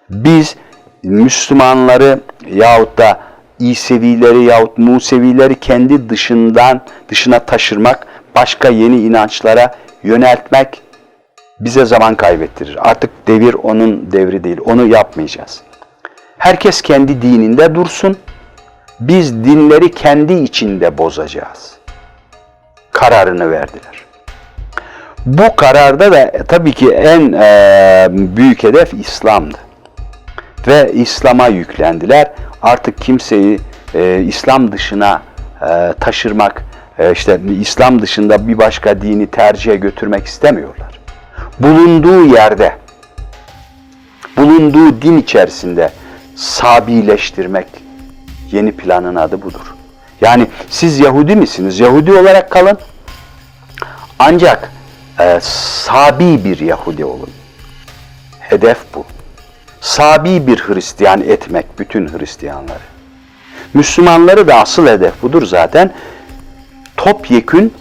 Biz 0.10 0.56
Müslümanları 1.04 2.20
yahut 2.50 2.98
da 2.98 3.20
İsevileri 3.60 4.44
yahut 4.44 4.78
Musevileri 4.78 5.60
kendi 5.60 6.10
dışından 6.10 6.82
dışına 7.10 7.40
taşırmak, 7.40 8.08
başka 8.36 8.70
yeni 8.70 9.00
inançlara 9.00 9.76
yöneltmek 10.04 10.82
bize 11.60 11.86
zaman 11.86 12.16
kaybettirir. 12.16 12.90
Artık 12.90 13.28
devir 13.28 13.54
onun 13.54 14.12
devri 14.12 14.44
değil. 14.44 14.58
Onu 14.66 14.88
yapmayacağız. 14.88 15.62
Herkes 16.38 16.82
kendi 16.82 17.22
dininde 17.22 17.76
dursun. 17.76 18.18
Biz 19.00 19.46
dinleri 19.46 19.92
kendi 19.92 20.34
içinde 20.34 20.98
bozacağız. 20.98 21.74
Kararını 22.92 23.52
verdiler. 23.52 24.04
Bu 25.26 25.56
kararda 25.56 26.12
da 26.12 26.32
tabii 26.48 26.74
ki 26.74 26.92
en 26.92 27.34
e, 27.34 28.08
büyük 28.12 28.64
hedef 28.64 28.94
İslam'dı. 28.94 29.58
Ve 30.68 30.92
İslam'a 30.94 31.48
yüklendiler. 31.48 32.32
Artık 32.62 32.98
kimseyi 32.98 33.60
e, 33.96 34.22
İslam 34.22 34.72
dışına 34.72 35.22
e, 35.62 35.94
taşırmak, 36.00 36.60
e, 36.60 36.73
işte 37.14 37.40
İslam 37.60 38.02
dışında 38.02 38.48
bir 38.48 38.58
başka 38.58 39.02
dini 39.02 39.28
tercihe 39.28 39.76
götürmek 39.76 40.26
istemiyorlar. 40.26 41.00
Bulunduğu 41.60 42.26
yerde, 42.26 42.76
bulunduğu 44.38 45.02
din 45.02 45.18
içerisinde 45.18 45.92
sabileştirmek 46.36 47.68
yeni 48.52 48.72
planın 48.72 49.16
adı 49.16 49.42
budur. 49.42 49.74
Yani 50.22 50.48
siz 50.70 51.00
Yahudi 51.00 51.36
misiniz? 51.36 51.80
Yahudi 51.80 52.12
olarak 52.12 52.50
kalın. 52.50 52.78
Ancak 54.20 54.72
e, 55.20 55.40
sabi 55.42 56.44
bir 56.44 56.60
Yahudi 56.60 57.06
olun. 57.06 57.30
Hedef 58.40 58.78
bu. 58.96 59.06
Sabi 59.82 60.48
bir 60.48 60.60
Hristiyan 60.60 61.22
etmek 61.22 61.80
bütün 61.80 62.08
Hristiyanları. 62.08 62.94
Müslümanları 63.74 64.48
da 64.48 64.56
asıl 64.56 64.88
hedef 64.88 65.22
budur 65.22 65.46
zaten. 65.46 65.92
Topyekün 66.98 67.74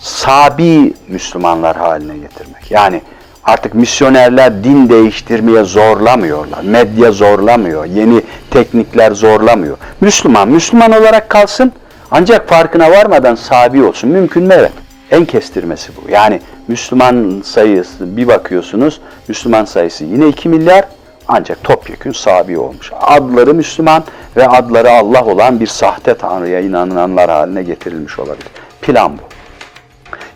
sabi 0.00 0.94
Müslümanlar 1.08 1.76
haline 1.76 2.18
getirmek. 2.18 2.70
Yani 2.70 3.02
artık 3.44 3.74
misyonerler 3.74 4.64
din 4.64 4.88
değiştirmeye 4.88 5.64
zorlamıyorlar. 5.64 6.62
Medya 6.62 7.12
zorlamıyor. 7.12 7.84
Yeni 7.84 8.22
teknikler 8.50 9.12
zorlamıyor. 9.12 9.76
Müslüman 10.00 10.48
Müslüman 10.48 10.92
olarak 10.92 11.30
kalsın 11.30 11.72
ancak 12.10 12.48
farkına 12.48 12.90
varmadan 12.90 13.34
sabi 13.34 13.82
olsun. 13.82 14.10
Mümkün 14.10 14.42
mü? 14.42 14.54
Evet. 14.58 14.72
En 15.10 15.24
kestirmesi 15.24 15.92
bu. 15.96 16.10
Yani 16.10 16.40
Müslüman 16.68 17.42
sayısı 17.44 18.16
bir 18.16 18.28
bakıyorsunuz 18.28 19.00
Müslüman 19.28 19.64
sayısı 19.64 20.04
yine 20.04 20.28
2 20.28 20.48
milyar 20.48 20.84
ancak 21.28 21.64
topyekün 21.64 22.12
sabi 22.12 22.58
olmuş. 22.58 22.92
Adları 23.00 23.54
Müslüman 23.54 24.04
ve 24.36 24.48
adları 24.48 24.90
Allah 24.90 25.24
olan 25.24 25.60
bir 25.60 25.66
sahte 25.66 26.14
tanrıya 26.14 26.60
inananlar 26.60 27.30
haline 27.30 27.62
getirilmiş 27.62 28.18
olabilir. 28.18 28.48
Plan 28.82 29.12
bu. 29.12 29.22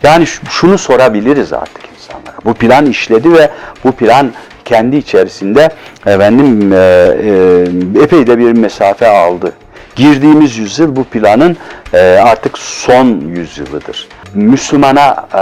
Yani 0.03 0.25
şunu 0.49 0.77
sorabiliriz 0.77 1.53
artık 1.53 1.81
insanlara. 1.95 2.35
Bu 2.45 2.53
plan 2.53 2.85
işledi 2.85 3.33
ve 3.33 3.49
bu 3.83 3.91
plan 3.91 4.31
kendi 4.65 4.95
içerisinde 4.97 5.69
efendim 6.05 6.73
e, 6.73 6.77
e, 6.77 8.03
epey 8.03 8.27
de 8.27 8.37
bir 8.37 8.51
mesafe 8.51 9.07
aldı. 9.07 9.53
Girdiğimiz 9.95 10.57
yüzyıl 10.57 10.95
bu 10.95 11.03
planın 11.03 11.57
e, 11.93 11.99
artık 11.99 12.57
son 12.57 13.05
yüzyılıdır. 13.07 14.07
Müslümana, 14.33 15.27
e, 15.33 15.41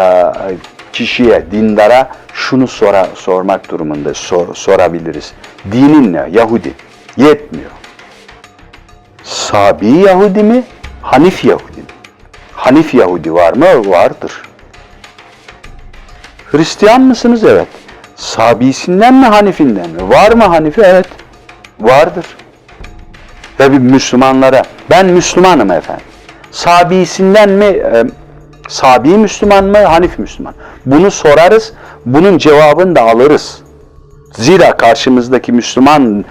kişiye, 0.93 1.51
dindara 1.51 2.09
şunu 2.33 2.67
sora, 2.67 3.07
sormak 3.15 3.71
durumunda 3.71 4.13
sor, 4.13 4.55
sorabiliriz. 4.55 5.33
Dinin 5.71 6.13
ne? 6.13 6.27
Yahudi. 6.31 6.73
Yetmiyor. 7.17 7.71
Sabi 9.23 9.87
Yahudi 9.87 10.43
mi? 10.43 10.63
Hanif 11.01 11.45
Yahudi 11.45 11.77
mi? 11.77 11.85
Hanif 12.53 12.93
Yahudi 12.93 13.33
var 13.33 13.53
mı? 13.53 13.89
Vardır. 13.89 14.41
Hristiyan 16.51 17.01
mısınız? 17.01 17.43
Evet. 17.43 17.67
Sabisinden 18.15 19.13
mi 19.13 19.25
Hanifinden 19.25 19.89
mi? 19.89 20.09
Var 20.09 20.31
mı 20.31 20.43
Hanifi? 20.43 20.81
Evet. 20.81 21.07
Vardır. 21.79 22.25
Ve 23.59 23.71
bir 23.71 23.77
Müslümanlara 23.77 24.63
ben 24.89 25.05
Müslümanım 25.05 25.71
efendim. 25.71 26.05
Sabisinden 26.51 27.49
mi 27.49 27.65
e, 27.65 28.03
Sabi 28.69 29.09
Müslüman 29.09 29.65
mı, 29.65 29.77
Hanif 29.77 30.19
Müslüman? 30.19 30.53
Bunu 30.91 31.11
sorarız, 31.11 31.73
bunun 32.05 32.37
cevabını 32.37 32.95
da 32.95 33.01
alırız. 33.01 33.61
Zira 34.33 34.77
karşımızdaki 34.77 35.51
Müslüman 35.51 36.25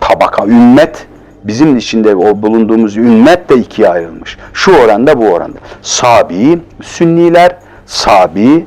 tabaka, 0.00 0.44
ümmet, 0.44 1.06
bizim 1.44 1.76
içinde 1.76 2.16
o 2.16 2.42
bulunduğumuz 2.42 2.96
ümmet 2.96 3.48
de 3.48 3.56
ikiye 3.56 3.88
ayrılmış. 3.88 4.38
Şu 4.52 4.72
oranda, 4.84 5.18
bu 5.20 5.24
oranda. 5.24 5.58
Sabi, 5.82 6.58
Sünniler, 6.82 7.56
Sabi, 7.86 8.66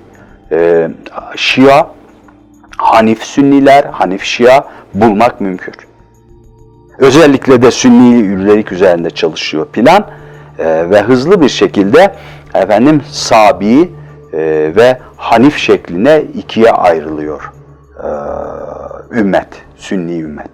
e, 0.51 0.89
Şia, 1.35 1.87
Hanif 2.77 3.23
Sünniler, 3.23 3.83
Hanif 3.83 4.23
Şia 4.23 4.63
bulmak 4.93 5.41
mümkün. 5.41 5.73
Özellikle 6.99 7.61
de 7.61 7.71
Sünni 7.71 8.21
ürlerik 8.21 8.71
üzerinde 8.71 9.09
çalışıyor 9.09 9.65
plan 9.65 10.05
e, 10.59 10.89
ve 10.89 11.01
hızlı 11.01 11.41
bir 11.41 11.49
şekilde 11.49 12.15
efendim 12.53 13.01
Sabi 13.11 13.91
e, 14.33 14.37
ve 14.75 14.97
Hanif 15.17 15.57
şekline 15.57 16.21
ikiye 16.21 16.71
ayrılıyor 16.71 17.51
e, 18.03 18.07
ümmet, 19.19 19.47
Sünni 19.75 20.19
ümmet. 20.19 20.51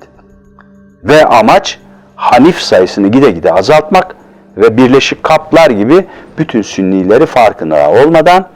Ve 1.04 1.26
amaç 1.26 1.80
Hanif 2.16 2.60
sayısını 2.60 3.08
gide 3.08 3.32
gide 3.32 3.54
azaltmak 3.54 4.16
ve 4.58 4.78
birleşik 4.78 5.24
kaplar 5.24 5.70
gibi 5.70 6.06
bütün 6.38 6.62
Sünnileri 6.62 7.26
farkında 7.26 7.90
olmadan 7.90 8.48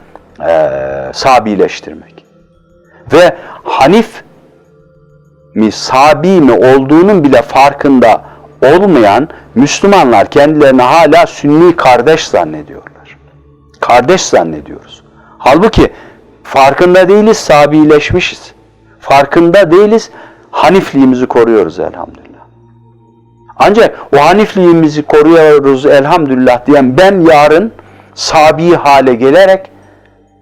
e, 0.48 0.70
sabileştirmek. 1.12 2.24
Ve 3.12 3.36
Hanif 3.64 4.22
mi 5.54 5.72
sabi 5.72 6.40
mi 6.40 6.52
olduğunun 6.52 7.24
bile 7.24 7.42
farkında 7.42 8.22
olmayan 8.62 9.28
Müslümanlar 9.54 10.30
kendilerini 10.30 10.82
hala 10.82 11.26
Sünni 11.26 11.76
kardeş 11.76 12.28
zannediyorlar. 12.28 13.18
Kardeş 13.80 14.22
zannediyoruz. 14.22 14.87
Halbuki 15.38 15.92
farkında 16.42 17.08
değiliz, 17.08 17.36
sabileşmişiz. 17.36 18.52
Farkında 19.00 19.70
değiliz, 19.70 20.10
Hanifliğimizi 20.50 21.26
koruyoruz 21.26 21.80
elhamdülillah. 21.80 22.38
Ancak 23.56 23.98
o 24.16 24.18
Hanifliğimizi 24.18 25.02
koruyoruz 25.02 25.86
elhamdülillah 25.86 26.66
diyen 26.66 26.98
ben 26.98 27.20
yarın 27.20 27.72
sabi 28.14 28.74
hale 28.74 29.14
gelerek 29.14 29.70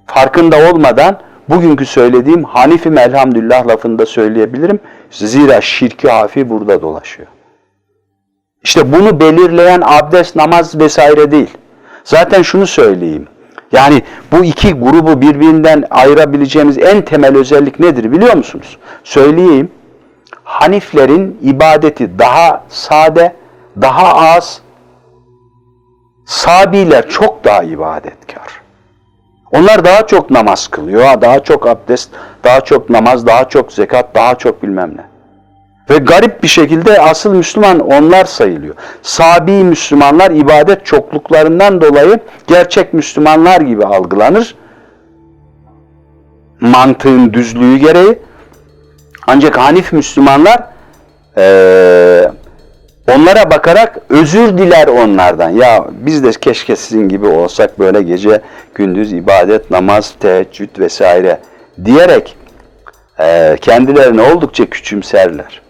farkında 0.06 0.70
olmadan 0.70 1.20
bugünkü 1.48 1.86
söylediğim 1.86 2.44
Hanifim 2.44 2.98
elhamdülillah 2.98 3.66
lafını 3.66 3.98
da 3.98 4.06
söyleyebilirim. 4.06 4.80
Zira 5.10 5.60
şirki 5.60 6.10
hafi 6.10 6.50
burada 6.50 6.82
dolaşıyor. 6.82 7.28
İşte 8.62 8.92
bunu 8.92 9.20
belirleyen 9.20 9.82
abdest, 9.84 10.36
namaz 10.36 10.78
vesaire 10.78 11.30
değil. 11.30 11.50
Zaten 12.04 12.42
şunu 12.42 12.66
söyleyeyim. 12.66 13.28
Yani 13.72 14.02
bu 14.32 14.44
iki 14.44 14.72
grubu 14.72 15.20
birbirinden 15.20 15.84
ayırabileceğimiz 15.90 16.78
en 16.78 17.04
temel 17.04 17.36
özellik 17.36 17.80
nedir 17.80 18.12
biliyor 18.12 18.36
musunuz? 18.36 18.78
Söyleyeyim. 19.04 19.70
Haniflerin 20.44 21.38
ibadeti 21.42 22.18
daha 22.18 22.64
sade, 22.68 23.36
daha 23.82 24.14
az. 24.14 24.60
Sabiler 26.26 27.08
çok 27.08 27.44
daha 27.44 27.62
ibadetkar. 27.62 28.60
Onlar 29.52 29.84
daha 29.84 30.06
çok 30.06 30.30
namaz 30.30 30.68
kılıyor, 30.68 31.20
daha 31.20 31.40
çok 31.40 31.66
abdest, 31.66 32.10
daha 32.44 32.60
çok 32.60 32.90
namaz, 32.90 33.26
daha 33.26 33.48
çok 33.48 33.72
zekat, 33.72 34.14
daha 34.14 34.34
çok 34.34 34.62
bilmem 34.62 34.96
ne. 34.96 35.15
Ve 35.90 35.96
garip 35.98 36.42
bir 36.42 36.48
şekilde 36.48 37.00
asıl 37.00 37.34
Müslüman 37.34 37.80
onlar 37.80 38.24
sayılıyor. 38.24 38.74
Sabi 39.02 39.52
Müslümanlar 39.52 40.30
ibadet 40.30 40.86
çokluklarından 40.86 41.80
dolayı 41.80 42.20
gerçek 42.46 42.94
Müslümanlar 42.94 43.60
gibi 43.60 43.84
algılanır. 43.84 44.54
Mantığın 46.60 47.32
düzlüğü 47.32 47.76
gereği. 47.76 48.18
Ancak 49.26 49.58
Hanif 49.58 49.92
Müslümanlar 49.92 50.60
eee, 51.36 52.30
onlara 53.14 53.50
bakarak 53.50 53.98
özür 54.08 54.58
diler 54.58 54.86
onlardan. 54.86 55.50
Ya 55.50 55.86
biz 55.92 56.24
de 56.24 56.30
keşke 56.30 56.76
sizin 56.76 57.08
gibi 57.08 57.26
olsak 57.26 57.78
böyle 57.78 58.02
gece 58.02 58.40
gündüz 58.74 59.12
ibadet, 59.12 59.70
namaz, 59.70 60.14
teheccüd 60.20 60.78
vesaire 60.78 61.40
diyerek 61.84 62.36
eee, 63.20 63.56
kendilerini 63.60 64.22
oldukça 64.22 64.66
küçümserler. 64.66 65.65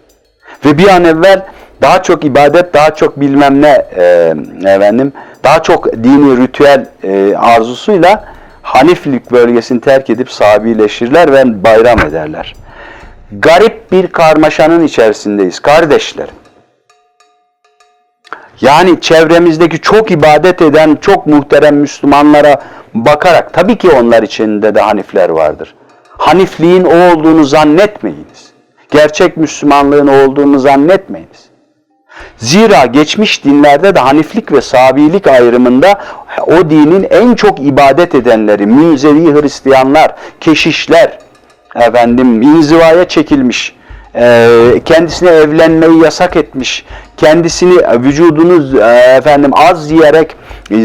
Ve 0.65 0.77
bir 0.77 0.87
an 0.87 1.05
evvel 1.05 1.45
daha 1.81 2.03
çok 2.03 2.25
ibadet, 2.25 2.73
daha 2.73 2.95
çok 2.95 3.19
bilmem 3.19 3.61
ne 3.61 3.85
e, 3.95 4.33
efendim, 4.65 5.13
daha 5.43 5.63
çok 5.63 5.93
dini 5.93 6.37
ritüel 6.37 6.85
e, 7.03 7.35
arzusuyla 7.35 8.25
Haniflik 8.61 9.31
bölgesini 9.31 9.81
terk 9.81 10.09
edip 10.09 10.31
sabileşirler 10.31 11.33
ve 11.33 11.63
bayram 11.63 11.99
ederler. 11.99 12.55
Garip 13.31 13.91
bir 13.91 14.07
karmaşanın 14.07 14.83
içerisindeyiz 14.83 15.59
kardeşlerim. 15.59 16.33
Yani 18.61 19.01
çevremizdeki 19.01 19.81
çok 19.81 20.11
ibadet 20.11 20.61
eden, 20.61 20.95
çok 21.01 21.27
muhterem 21.27 21.75
Müslümanlara 21.75 22.61
bakarak 22.93 23.53
tabii 23.53 23.77
ki 23.77 23.89
onlar 23.89 24.23
içinde 24.23 24.75
de 24.75 24.81
Hanifler 24.81 25.29
vardır. 25.29 25.75
Hanifliğin 26.07 26.85
o 26.85 27.13
olduğunu 27.13 27.43
zannetmeyiniz. 27.43 28.46
Gerçek 28.91 29.37
Müslümanlığın 29.37 30.07
olduğunu 30.07 30.59
zannetmeyiniz. 30.59 31.47
Zira 32.37 32.85
geçmiş 32.85 33.43
dinlerde 33.43 33.95
de 33.95 33.99
Haniflik 33.99 34.51
ve 34.51 34.61
Sabilik 34.61 35.27
ayrımında 35.27 36.01
o 36.47 36.69
dinin 36.69 37.07
en 37.09 37.35
çok 37.35 37.59
ibadet 37.59 38.15
edenleri, 38.15 38.65
münzevi 38.65 39.41
Hristiyanlar, 39.41 40.15
keşişler, 40.39 41.19
efendim 41.75 42.41
inzivaya 42.41 43.07
çekilmiş, 43.07 43.75
e, 44.15 44.49
kendisine 44.85 45.29
evlenmeyi 45.29 46.03
yasak 46.03 46.35
etmiş, 46.35 46.85
kendisini 47.17 48.03
vücudunu 48.03 48.81
e, 48.81 49.15
efendim 49.17 49.51
az 49.53 49.91
yiyerek 49.91 50.35
e, 50.71 50.77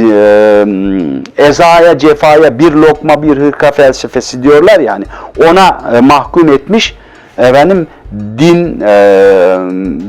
ezaya 1.38 1.98
cefaya 1.98 2.58
bir 2.58 2.72
lokma 2.72 3.22
bir 3.22 3.36
hırka 3.36 3.72
felsefesi 3.72 4.42
diyorlar 4.42 4.80
yani 4.80 5.04
ona 5.48 5.82
e, 5.96 6.00
mahkum 6.00 6.48
etmiş 6.48 6.96
efendim 7.38 7.86
din 8.38 8.80
e, 8.80 8.86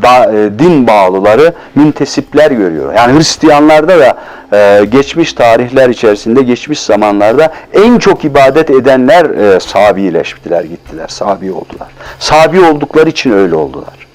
da, 0.01 0.31
e, 0.33 0.59
din 0.59 0.87
bağlıları 0.87 1.53
müntesipler 1.75 2.51
görüyor. 2.51 2.93
Yani 2.93 3.17
Hristiyanlarda 3.17 3.99
da 3.99 4.17
e, 4.53 4.85
geçmiş 4.85 5.33
tarihler 5.33 5.89
içerisinde 5.89 6.41
geçmiş 6.41 6.79
zamanlarda 6.79 7.53
en 7.73 7.97
çok 7.97 8.25
ibadet 8.25 8.69
edenler 8.69 9.25
e, 9.25 9.59
sabileştiler 9.59 10.63
gittiler. 10.63 11.07
Sabi 11.07 11.51
oldular. 11.51 11.87
Sabi 12.19 12.59
oldukları 12.61 13.09
için 13.09 13.31
öyle 13.31 13.55
oldular. 13.55 14.07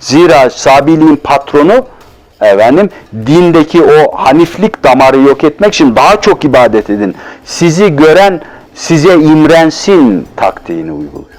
Zira 0.00 0.50
sabiliğin 0.50 1.16
patronu 1.16 1.86
efendim 2.40 2.90
dindeki 3.26 3.82
o 3.82 4.16
haniflik 4.16 4.84
damarı 4.84 5.20
yok 5.20 5.44
etmek 5.44 5.74
için 5.74 5.96
daha 5.96 6.20
çok 6.20 6.44
ibadet 6.44 6.90
edin. 6.90 7.14
Sizi 7.44 7.96
gören 7.96 8.40
size 8.74 9.14
imrensin 9.14 10.26
taktiğini 10.36 10.92
uyguluyor. 10.92 11.37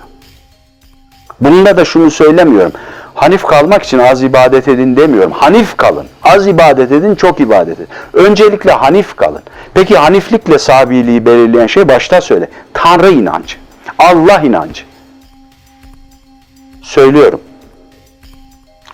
Bununla 1.42 1.78
da 1.78 1.86
şunu 1.86 2.12
söylemiyorum. 2.12 2.72
Hanif 3.16 3.44
kalmak 3.44 3.84
için 3.84 4.00
az 4.00 4.24
ibadet 4.24 4.68
edin 4.68 4.96
demiyorum. 4.96 5.32
Hanif 5.32 5.78
kalın. 5.78 6.06
Az 6.24 6.48
ibadet 6.48 6.92
edin, 6.92 7.16
çok 7.16 7.40
ibadet 7.40 7.80
edin. 7.80 7.88
Öncelikle 8.14 8.72
hanif 8.72 9.16
kalın. 9.16 9.42
Peki 9.74 9.98
haniflikle 9.98 10.60
sabiliği 10.60 11.26
belirleyen 11.26 11.68
şey 11.68 11.88
başta 11.88 12.22
söyle. 12.22 12.50
Tanrı 12.74 13.12
inancı. 13.12 13.58
Allah 14.00 14.40
inancı. 14.40 14.84
Söylüyorum. 16.82 17.42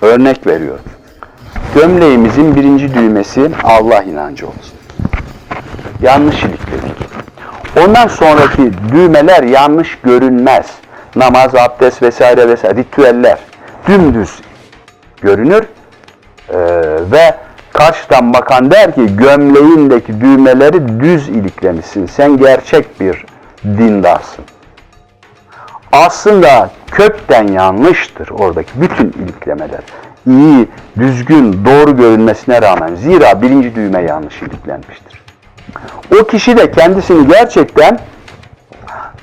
Örnek 0.02 0.48
veriyorum. 0.48 0.86
Gömleğimizin 1.76 2.56
birinci 2.56 2.94
düğmesi 2.94 3.52
Allah 3.64 4.04
inancı 4.04 4.48
olsun. 4.48 4.74
Yanlış 6.02 6.36
ilikledik. 6.44 6.96
Ondan 7.80 8.08
sonraki 8.08 8.72
düğmeler 8.92 9.44
yanlış 9.44 9.98
görünmez 10.04 10.66
namaz, 11.16 11.56
abdest 11.56 12.02
vesaire 12.02 12.48
vesaire 12.48 12.76
ritüeller 12.76 13.40
dümdüz 13.88 14.40
görünür 15.22 15.64
ee, 16.50 16.58
ve 17.12 17.36
karşıdan 17.74 18.34
bakan 18.34 18.72
der 18.72 18.96
ki 18.96 19.16
gömleğindeki 19.18 20.22
düğmeleri 20.22 21.00
düz 21.00 21.30
iliklemişsin. 21.30 22.06
Sen 22.06 22.38
gerçek 22.38 23.00
bir 23.00 23.26
dindarsın. 23.64 24.46
Aslında 25.92 26.70
kökten 26.92 27.48
yanlıştır 27.48 28.30
oradaki 28.30 28.82
bütün 28.82 29.10
iliklemeler. 29.10 29.82
İyi, 30.28 30.68
düzgün, 31.00 31.66
doğru 31.66 31.98
görünmesine 31.98 32.62
rağmen 32.62 32.96
zira 32.96 33.42
birinci 33.42 33.76
düğme 33.76 34.02
yanlış 34.02 34.42
iliklenmiştir. 34.42 35.22
O 36.22 36.24
kişi 36.24 36.58
de 36.58 36.72
kendisini 36.72 37.28
gerçekten 37.28 38.00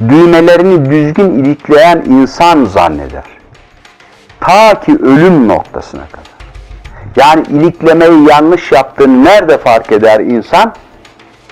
düğmelerini 0.00 0.90
düzgün 0.90 1.31
ilikleyen 1.31 2.02
insan 2.07 2.64
zanneder. 2.64 3.24
Ta 4.40 4.81
ki 4.81 4.92
ölüm 5.02 5.48
noktasına 5.48 6.02
kadar. 6.12 6.33
Yani 7.16 7.42
iliklemeyi 7.48 8.28
yanlış 8.28 8.72
yaptığını 8.72 9.24
nerede 9.24 9.59
fark 9.59 9.92
eder 9.92 10.20
insan? 10.20 10.72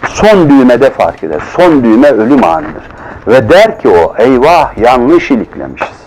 Son 0.08 0.50
düğmede 0.50 0.90
fark 0.90 1.24
eder. 1.24 1.40
Son 1.56 1.84
düğme 1.84 2.08
ölüm 2.08 2.44
anıdır. 2.44 2.82
Ve 3.26 3.48
der 3.48 3.80
ki 3.80 3.88
o, 3.88 4.14
eyvah 4.18 4.78
yanlış 4.78 5.30
iliklemişiz. 5.30 6.00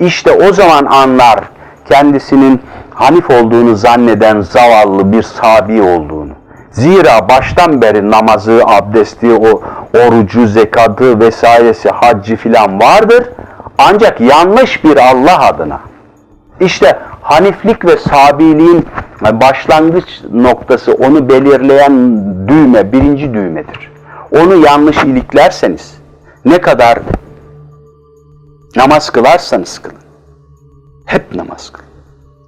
İşte 0.00 0.32
o 0.32 0.52
zaman 0.52 0.84
anlar 0.84 1.40
kendisinin 1.88 2.62
hanif 2.94 3.30
olduğunu 3.30 3.76
zanneden 3.76 4.40
zavallı 4.40 5.12
bir 5.12 5.22
sabi 5.22 5.82
olduğunu. 5.82 6.32
Zira 6.70 7.28
baştan 7.28 7.82
beri 7.82 8.10
namazı, 8.10 8.62
abdesti, 8.66 9.32
o 9.32 9.62
orucu, 9.94 10.46
zekatı 10.46 11.20
vesairesi, 11.20 11.90
haccı 11.90 12.36
filan 12.36 12.80
vardır. 12.80 13.28
Ancak 13.78 14.20
yanlış 14.20 14.84
bir 14.84 14.96
Allah 14.96 15.46
adına. 15.46 15.80
İşte 16.60 16.98
haniflik 17.22 17.84
ve 17.84 17.96
sabiliğin 17.96 18.86
başlangıç 19.22 20.20
noktası, 20.32 20.92
onu 20.92 21.28
belirleyen 21.28 22.24
düğme, 22.48 22.92
birinci 22.92 23.34
düğmedir. 23.34 23.92
Onu 24.30 24.56
yanlış 24.56 25.04
iliklerseniz, 25.04 25.94
ne 26.44 26.60
kadar 26.60 26.98
namaz 28.76 29.10
kılarsanız 29.10 29.78
kılın. 29.78 29.98
Hep 31.06 31.34
namaz 31.34 31.72
kılın. 31.72 31.88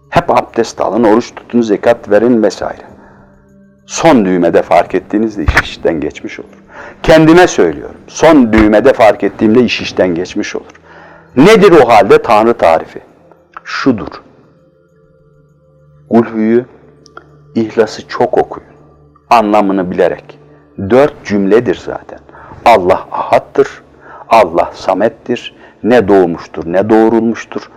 Hep 0.09 0.31
abdest 0.31 0.81
alın, 0.81 1.05
oruç 1.05 1.35
tutun, 1.35 1.63
zekat 1.63 2.11
verin 2.11 2.43
vesaire. 2.43 2.83
Son 3.87 4.25
düğmede 4.25 4.63
fark 4.63 4.95
ettiğinizde 4.95 5.45
iş 5.45 5.61
işten 5.63 6.01
geçmiş 6.01 6.41
olur. 6.41 6.64
Kendime 7.03 7.47
söylüyorum. 7.47 8.01
Son 8.07 8.53
düğmede 8.53 8.93
fark 8.93 9.25
ettiğimde 9.25 9.61
iş 9.61 9.81
işten 9.81 10.15
geçmiş 10.15 10.57
olur. 10.57 10.81
Nedir 11.37 11.73
o 11.73 11.89
halde 11.89 12.23
Tanrı 12.23 12.55
tarifi? 12.55 13.01
Şudur. 13.65 14.23
Ulhu'yu, 16.09 16.65
İhlas'ı 17.55 18.09
çok 18.09 18.39
okuyun. 18.39 18.69
Anlamını 19.31 19.91
bilerek. 19.91 20.39
Dört 20.91 21.25
cümledir 21.25 21.83
zaten. 21.85 22.19
Allah 22.65 23.09
ahattır. 23.13 23.83
Allah 24.29 24.71
samettir. 24.75 25.55
Ne 25.83 26.09
doğmuştur, 26.09 26.63
ne 26.67 26.91
doğurulmuştur. 26.91 27.71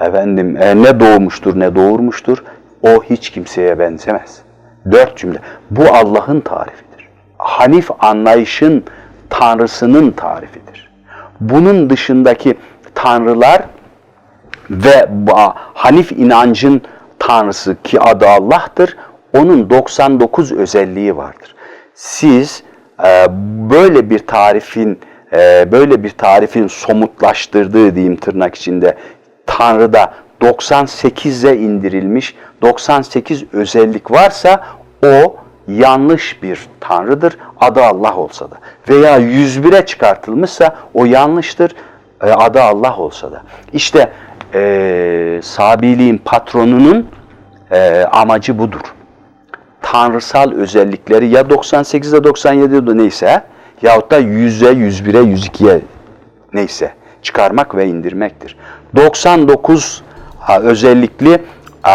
Efendim, 0.00 0.56
e, 0.56 0.82
ne 0.82 1.00
doğmuştur, 1.00 1.60
ne 1.60 1.74
doğurmuştur. 1.74 2.44
O 2.82 3.02
hiç 3.02 3.30
kimseye 3.30 3.78
benzemez. 3.78 4.42
Dört 4.90 5.16
cümle. 5.16 5.38
Bu 5.70 5.82
Allah'ın 5.82 6.40
tarifidir. 6.40 6.91
Hanif 7.42 7.90
anlayışın 7.98 8.84
tanrısının 9.30 10.10
tarifidir. 10.10 10.90
Bunun 11.40 11.90
dışındaki 11.90 12.54
tanrılar 12.94 13.62
ve 14.70 15.08
Hanif 15.74 16.12
inancın 16.12 16.82
tanrısı 17.18 17.76
ki 17.82 18.00
adı 18.00 18.28
Allah'tır. 18.28 18.96
Onun 19.36 19.70
99 19.70 20.52
özelliği 20.52 21.16
vardır. 21.16 21.54
Siz 21.94 22.62
e, 23.04 23.26
böyle 23.70 24.10
bir 24.10 24.18
tarifin 24.18 25.00
e, 25.32 25.72
böyle 25.72 26.04
bir 26.04 26.10
tarifin 26.10 26.66
somutlaştırdığı 26.66 27.94
diyeyim 27.94 28.16
tırnak 28.16 28.54
içinde 28.54 28.96
Tanrı'da 29.46 30.14
98'e 30.40 31.56
indirilmiş 31.56 32.34
98 32.62 33.44
özellik 33.52 34.10
varsa 34.10 34.64
o 35.04 35.36
yanlış 35.68 36.42
bir 36.42 36.66
tanrıdır. 36.80 37.38
Adı 37.60 37.82
Allah 37.84 38.16
olsa 38.16 38.50
da. 38.50 38.56
Veya 38.88 39.18
101'e 39.20 39.86
çıkartılmışsa 39.86 40.76
o 40.94 41.04
yanlıştır. 41.04 41.74
e, 42.22 42.30
Adı 42.32 42.62
Allah 42.62 42.96
olsa 42.96 43.32
da. 43.32 43.42
İşte 43.72 44.12
e, 44.54 45.40
Sabiliğin 45.42 46.18
patronunun 46.24 47.08
e, 47.70 48.04
amacı 48.12 48.58
budur. 48.58 48.80
Tanrısal 49.82 50.52
özellikleri 50.52 51.26
ya 51.28 51.40
98'e 51.40 52.18
97'de 52.18 52.96
neyse 53.02 53.42
yahut 53.82 54.10
da 54.10 54.20
100'e 54.20 54.72
101'e 54.72 55.20
102'ye 55.34 55.80
neyse 56.52 56.92
çıkarmak 57.22 57.74
ve 57.74 57.86
indirmektir. 57.86 58.56
99 58.96 60.02
ha, 60.40 60.60
özellikli 60.60 61.32
e, 61.88 61.94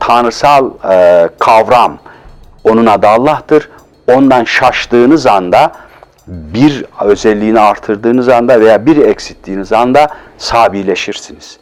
tanrısal 0.00 0.70
e, 0.90 1.28
kavram 1.38 1.98
onun 2.64 2.86
adı 2.86 3.08
Allah'tır. 3.08 3.70
Ondan 4.12 4.44
şaştığınız 4.44 5.26
anda 5.26 5.72
bir 6.26 6.84
özelliğini 7.00 7.60
artırdığınız 7.60 8.28
anda 8.28 8.60
veya 8.60 8.86
bir 8.86 8.96
eksilttiğiniz 8.96 9.72
anda 9.72 10.08
sabileşirsiniz. 10.38 11.58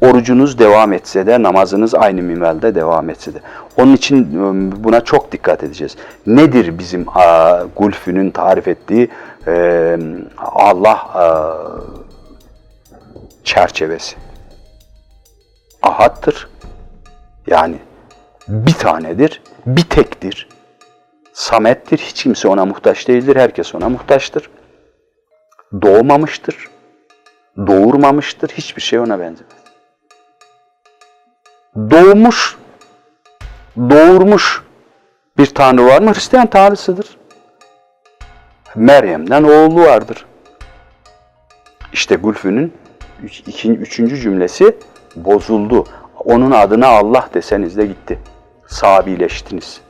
Orucunuz 0.00 0.58
devam 0.58 0.92
etse 0.92 1.26
de, 1.26 1.42
namazınız 1.42 1.94
aynı 1.94 2.22
minvalde 2.22 2.74
devam 2.74 3.10
etse 3.10 3.34
de. 3.34 3.38
Onun 3.76 3.96
için 3.96 4.22
e, 4.24 4.84
buna 4.84 5.00
çok 5.00 5.32
dikkat 5.32 5.62
edeceğiz. 5.62 5.96
Nedir 6.26 6.78
bizim 6.78 7.06
a, 7.08 7.58
Gulfü'nün 7.76 8.30
tarif 8.30 8.68
ettiği 8.68 9.08
e, 9.46 9.98
Allah 10.38 10.98
a, 11.14 11.54
çerçevesi? 13.44 14.16
Ahattır. 15.82 16.48
Yani 17.46 17.76
bir 18.48 18.72
tanedir, 18.72 19.42
bir 19.66 19.82
tektir. 19.82 20.48
Samettir, 21.32 21.98
hiç 21.98 22.22
kimse 22.22 22.48
ona 22.48 22.64
muhtaç 22.64 23.08
değildir, 23.08 23.36
herkes 23.36 23.74
ona 23.74 23.88
muhtaçtır. 23.88 24.50
Doğmamıştır, 25.82 26.68
doğurmamıştır, 27.66 28.48
hiçbir 28.48 28.82
şey 28.82 28.98
ona 28.98 29.20
benzemez. 29.20 29.52
Doğmuş, 31.76 32.56
doğurmuş 33.78 34.62
bir 35.38 35.46
tanrı 35.46 35.86
var 35.86 36.02
mı? 36.02 36.14
Hristiyan 36.14 36.46
tanrısıdır. 36.46 37.16
Meryem'den 38.74 39.42
oğlu 39.42 39.80
vardır. 39.80 40.26
İşte 41.92 42.14
Gülfü'nün 42.14 42.72
ikinci, 43.22 43.80
üçüncü 43.80 44.20
cümlesi 44.20 44.76
bozuldu. 45.16 45.86
Onun 46.18 46.50
adına 46.50 46.86
Allah 46.86 47.28
deseniz 47.34 47.76
de 47.76 47.86
gitti. 47.86 48.18
Sabileştiniz. 48.66 49.80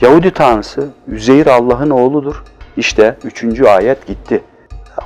Yahudi 0.00 0.30
tanrısı 0.30 0.88
Üzeyir 1.08 1.46
Allah'ın 1.46 1.90
oğludur. 1.90 2.42
İşte 2.76 3.16
üçüncü 3.24 3.64
ayet 3.64 4.06
gitti. 4.06 4.44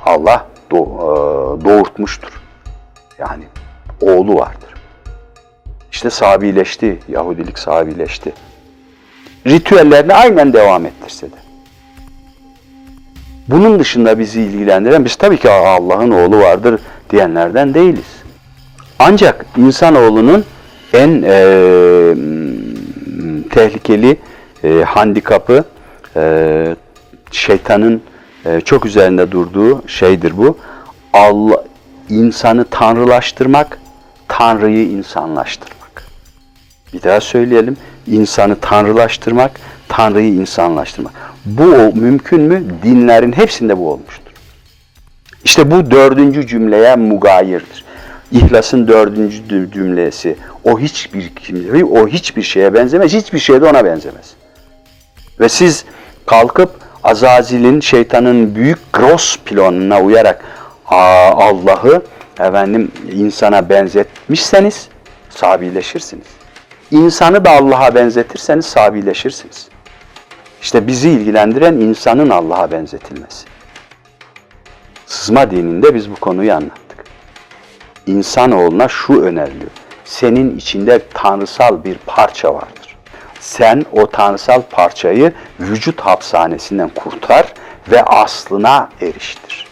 Allah 0.05 0.47
e, 0.71 0.75
doğurtmuştur. 1.65 2.41
Yani 3.19 3.43
oğlu 4.01 4.35
vardır. 4.35 4.73
İşte 5.91 6.09
sabileşti. 6.09 6.99
Yahudilik 7.07 7.59
sabileşti. 7.59 8.33
Ritüellerine 9.47 10.13
aynen 10.13 10.53
devam 10.53 10.85
ettirse 10.85 11.27
de. 11.27 11.35
Bunun 13.47 13.79
dışında 13.79 14.19
bizi 14.19 14.41
ilgilendiren, 14.41 15.05
biz 15.05 15.15
tabii 15.15 15.37
ki 15.37 15.49
Allah'ın 15.49 16.11
oğlu 16.11 16.39
vardır 16.39 16.81
diyenlerden 17.09 17.73
değiliz. 17.73 18.23
Ancak 18.99 19.45
insanoğlunun 19.57 20.45
en 20.93 21.23
e, 21.25 22.15
tehlikeli 23.49 24.17
e, 24.63 24.83
handikapı, 24.83 25.63
e, 26.15 26.75
şeytanın 27.31 28.01
e, 28.45 28.61
çok 28.61 28.85
üzerinde 28.85 29.31
durduğu 29.31 29.87
şeydir 29.87 30.37
bu. 30.37 30.57
Allah, 31.13 31.63
insanı 32.09 32.65
tanrılaştırmak, 32.65 33.79
Tanrı'yı 34.27 34.89
insanlaştırmak. 34.89 36.03
Bir 36.93 37.01
daha 37.01 37.21
söyleyelim. 37.21 37.77
İnsanı 38.07 38.55
tanrılaştırmak, 38.55 39.51
Tanrı'yı 39.87 40.33
insanlaştırmak. 40.33 41.13
Bu 41.45 41.95
mümkün 41.95 42.41
mü? 42.41 42.63
Dinlerin 42.83 43.31
hepsinde 43.31 43.77
bu 43.77 43.91
olmuştur. 43.91 44.31
İşte 45.45 45.71
bu 45.71 45.91
dördüncü 45.91 46.47
cümleye 46.47 46.95
mugayirdir. 46.95 47.83
İhlas'ın 48.31 48.87
dördüncü 48.87 49.37
cü- 49.37 49.71
cümlesi. 49.73 50.37
O 50.63 50.79
hiçbir 50.79 51.35
kimse, 51.35 51.85
o 51.85 52.07
hiçbir 52.07 52.41
şeye 52.41 52.73
benzemez, 52.73 53.13
hiçbir 53.13 53.39
şey 53.39 53.61
de 53.61 53.65
ona 53.65 53.85
benzemez. 53.85 54.33
Ve 55.39 55.49
siz 55.49 55.85
kalkıp 56.25 56.69
Azazil'in, 57.03 57.79
şeytanın 57.79 58.55
büyük 58.55 58.93
gross 58.93 59.37
planına 59.37 60.01
uyarak 60.01 60.45
Allah'ı 60.85 62.01
efendim 62.39 62.91
insana 63.11 63.69
benzetmişseniz 63.69 64.87
sabileşirsiniz. 65.29 66.27
İnsanı 66.91 67.45
da 67.45 67.49
Allah'a 67.49 67.95
benzetirseniz 67.95 68.65
sabileşirsiniz. 68.65 69.67
İşte 70.61 70.87
bizi 70.87 71.09
ilgilendiren 71.09 71.73
insanın 71.73 72.29
Allah'a 72.29 72.71
benzetilmesi. 72.71 73.45
Sızma 75.05 75.51
dininde 75.51 75.95
biz 75.95 76.11
bu 76.11 76.15
konuyu 76.15 76.53
anlattık. 76.53 77.03
İnsanoğluna 78.07 78.87
şu 78.87 79.21
öneriliyor. 79.21 79.71
Senin 80.11 80.57
içinde 80.57 81.01
tanrısal 81.13 81.83
bir 81.83 81.97
parça 82.05 82.53
vardır. 82.53 82.97
Sen 83.39 83.85
o 83.91 84.07
tanrısal 84.09 84.61
parçayı 84.61 85.33
vücut 85.59 86.01
hapishanesinden 86.01 86.89
kurtar 86.89 87.53
ve 87.91 88.03
aslına 88.03 88.89
eriştir. 89.01 89.67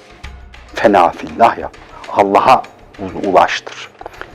Fenafillah 0.74 1.58
yap. 1.58 1.74
Allah'a 2.10 2.64
ulaştır. 3.26 3.90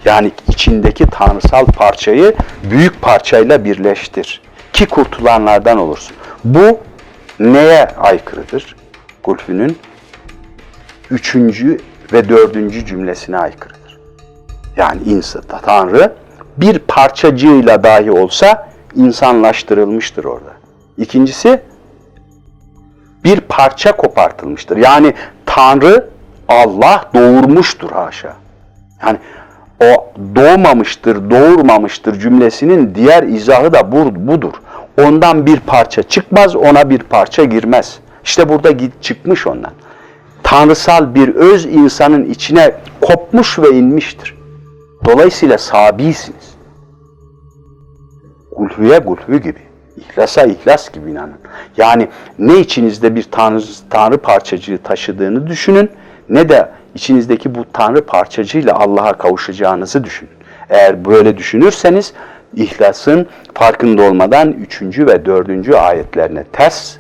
Yani 0.05 0.33
içindeki 0.49 1.07
tanrısal 1.07 1.67
parçayı 1.67 2.35
büyük 2.71 3.03
parçayla 3.03 3.65
birleştir. 3.65 4.43
Ki 4.73 4.87
kurtulanlardan 4.87 5.79
olursun. 5.79 6.17
Bu 6.45 6.81
neye 7.41 7.87
aykırıdır? 7.87 8.77
Gulfü'nün 9.25 9.79
üçüncü 11.11 11.81
ve 12.13 12.29
dördüncü 12.29 12.87
cümlesine 12.87 13.39
aykırıdır. 13.39 13.84
Yani 14.77 15.01
insan, 15.07 15.43
Tanrı 15.63 16.13
bir 16.57 16.79
parçacığıyla 16.79 17.83
dahi 17.83 18.11
olsa 18.11 18.69
insanlaştırılmıştır 18.97 20.25
orada. 20.25 20.51
İkincisi 20.99 21.61
bir 23.25 23.41
parça 23.41 23.97
kopartılmıştır. 23.97 24.77
Yani 24.77 25.15
Tanrı 25.47 26.09
Allah 26.49 27.05
doğurmuştur 27.15 27.91
haşa. 27.91 28.33
Yani 29.07 29.19
o 29.81 30.13
doğmamıştır, 30.37 31.31
doğurmamıştır 31.31 32.21
cümlesinin 32.21 32.95
diğer 32.95 33.23
izahı 33.23 33.73
da 33.73 33.93
bu- 33.93 34.27
budur. 34.33 34.53
Ondan 35.03 35.47
bir 35.47 35.61
parça 35.61 36.03
çıkmaz, 36.03 36.57
ona 36.57 36.91
bir 36.91 36.99
parça 36.99 37.45
girmez. 37.45 37.99
İşte 38.25 38.49
burada 38.49 38.71
git 38.71 39.03
çıkmış 39.03 39.47
ondan. 39.47 39.73
Tanrısal 40.43 41.15
bir 41.15 41.35
öz 41.35 41.65
insanın 41.67 42.25
içine 42.25 42.73
kopmuş 43.01 43.59
ve 43.59 43.71
inmiştir. 43.71 44.35
Dolayısıyla 45.05 45.59
sabisiniz. 45.59 46.55
Gulhüye 48.53 48.99
gulhü 48.99 49.43
gibi. 49.43 49.61
İhlasa 49.97 50.43
ihlas 50.43 50.93
gibi 50.93 51.11
inanın. 51.11 51.39
Yani 51.77 52.09
ne 52.39 52.59
içinizde 52.59 53.15
bir 53.15 53.23
tanrı, 53.23 53.63
tanrı 53.91 54.19
parçacığı 54.19 54.79
taşıdığını 54.79 55.47
düşünün 55.47 55.91
ne 56.29 56.49
de 56.49 56.71
içinizdeki 56.95 57.55
bu 57.55 57.65
tanrı 57.73 58.07
parçacığıyla 58.07 58.75
Allah'a 58.75 59.13
kavuşacağınızı 59.13 60.05
düşünün. 60.05 60.31
Eğer 60.71 61.05
böyle 61.05 61.39
düşünürseniz 61.39 62.13
ihlasın 62.55 63.27
farkında 63.55 64.03
olmadan 64.03 64.53
üçüncü 64.53 65.07
ve 65.07 65.25
dördüncü 65.25 65.75
ayetlerine 65.75 66.45
ters 66.45 66.97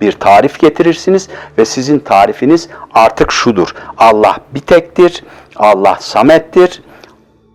bir 0.00 0.12
tarif 0.12 0.58
getirirsiniz 0.58 1.28
ve 1.58 1.64
sizin 1.64 1.98
tarifiniz 1.98 2.68
artık 2.94 3.32
şudur. 3.32 3.74
Allah 3.98 4.36
bir 4.54 4.60
tektir, 4.60 5.24
Allah 5.56 5.96
samettir, 6.00 6.82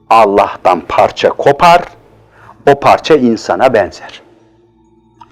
Allah'tan 0.09 0.81
parça 0.87 1.29
kopar, 1.29 1.81
o 2.71 2.79
parça 2.79 3.15
insana 3.15 3.73
benzer. 3.73 4.21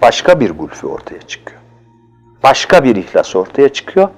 Başka 0.02 0.40
bir 0.40 0.50
gulfü 0.50 0.86
ortaya 0.86 1.20
çıkıyor. 1.20 1.60
Başka 2.42 2.84
bir 2.84 2.96
ihlas 2.96 3.36
ortaya 3.36 3.68
çıkıyor 3.68 4.08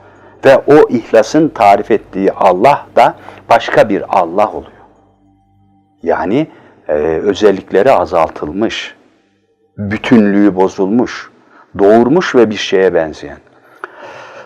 ve 0.45 0.59
o 0.59 0.89
ihlasın 0.89 1.49
tarif 1.49 1.91
ettiği 1.91 2.33
Allah 2.33 2.87
da 2.97 3.15
başka 3.49 3.89
bir 3.89 4.19
Allah 4.21 4.53
oluyor. 4.53 4.73
Yani 6.03 6.47
e, 6.89 6.93
özellikleri 7.23 7.93
azaltılmış, 7.93 8.95
bütünlüğü 9.79 10.57
bozulmuş, 10.57 11.31
doğurmuş 11.79 12.35
ve 12.35 12.51
bir 12.51 12.57
şeye 12.57 12.95
benzeyen. 12.95 13.39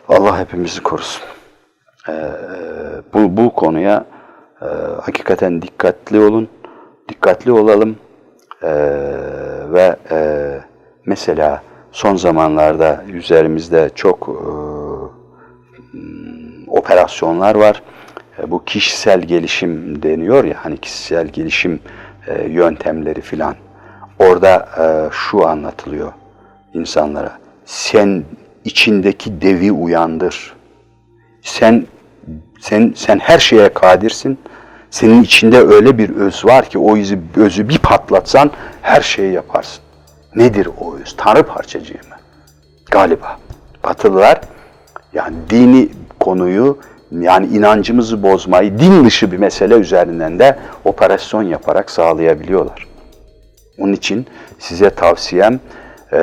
Allah 0.09 0.39
hepimizi 0.39 0.83
korusun. 0.83 1.23
Ee, 2.09 2.13
bu, 3.15 3.37
bu 3.37 3.55
konuya 3.55 4.05
e, 4.63 4.67
hakikaten 5.03 5.63
dikkatli 5.63 6.21
olun, 6.21 6.49
dikkatli 7.09 7.53
olalım 7.53 7.97
Ee, 8.63 8.69
ve 9.73 9.97
e, 10.11 10.19
mesela 11.07 11.63
son 11.93 12.17
zamanlarda 12.17 13.05
üzerimizde 13.09 13.91
çok 13.95 14.29
e, 14.29 14.43
operasyonlar 16.71 17.55
var. 17.55 17.83
E, 18.39 18.51
Bu 18.51 18.65
kişisel 18.65 19.21
gelişim 19.21 20.03
deniyor 20.03 20.45
ya 20.45 20.55
hani 20.63 20.77
kişisel 20.77 21.27
gelişim 21.27 21.81
e, 22.27 22.49
yöntemleri 22.49 23.21
filan. 23.21 23.55
Orada 24.19 24.69
e, 24.79 24.85
şu 25.13 25.47
anlatılıyor 25.49 26.13
insanlara. 26.75 27.39
Sen 27.65 28.25
içindeki 28.65 29.41
devi 29.41 29.73
uyandır. 29.73 30.55
Sen 31.43 31.87
sen 32.61 32.93
sen 32.97 33.19
her 33.19 33.39
şeye 33.39 33.69
kadirsin. 33.69 34.39
Senin 34.91 35.23
içinde 35.23 35.59
öyle 35.59 35.99
bir 35.99 36.17
öz 36.17 36.45
var 36.45 36.65
ki 36.65 36.79
o 36.79 36.97
özü, 36.97 37.19
özü 37.37 37.69
bir 37.69 37.79
patlatsan 37.79 38.51
her 38.83 39.01
şeyi 39.01 39.33
yaparsın. 39.33 39.83
Nedir 40.35 40.69
o 40.81 40.97
öz? 40.97 41.15
Tanrı 41.17 41.43
parçacığı 41.43 41.95
mı? 41.95 42.17
Galiba. 42.91 43.39
Batılılar 43.85 44.41
yani 45.13 45.37
dini 45.51 45.89
konuyu 46.21 46.79
yani 47.13 47.47
inancımızı 47.47 48.23
bozmayı 48.23 48.79
din 48.79 49.05
dışı 49.05 49.33
bir 49.33 49.37
mesele 49.37 49.75
üzerinden 49.75 50.39
de 50.39 50.59
operasyon 50.85 51.43
yaparak 51.43 51.91
sağlayabiliyorlar. 51.91 52.87
Onun 53.79 53.93
için 53.93 54.27
size 54.59 54.91
tavsiyem 54.91 55.61
eee, 56.13 56.21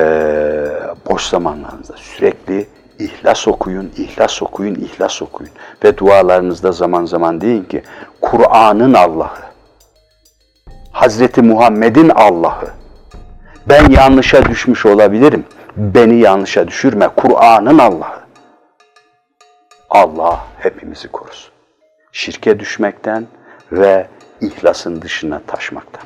boş 1.10 1.22
zamanlarınızda 1.22 1.94
sürekli 1.96 2.66
ihlas 2.98 3.48
okuyun, 3.48 3.92
ihlas 3.96 4.42
okuyun, 4.42 4.74
ihlas 4.74 5.22
okuyun. 5.22 5.52
Ve 5.84 5.98
dualarınızda 5.98 6.72
zaman 6.72 7.04
zaman 7.04 7.40
deyin 7.40 7.64
ki 7.64 7.82
Kur'an'ın 8.20 8.94
Allah'ı, 8.94 9.48
Hazreti 10.92 11.42
Muhammed'in 11.42 12.08
Allah'ı, 12.08 12.68
ben 13.66 13.90
yanlışa 13.90 14.44
düşmüş 14.44 14.86
olabilirim, 14.86 15.44
beni 15.76 16.20
yanlışa 16.20 16.68
düşürme, 16.68 17.08
Kur'an'ın 17.16 17.78
Allah'ı. 17.78 18.18
Allah 19.90 20.44
hepimizi 20.58 21.08
korusun. 21.08 21.52
Şirke 22.12 22.60
düşmekten 22.60 23.26
ve 23.72 24.06
ihlasın 24.40 25.02
dışına 25.02 25.40
taşmaktan. 25.46 26.02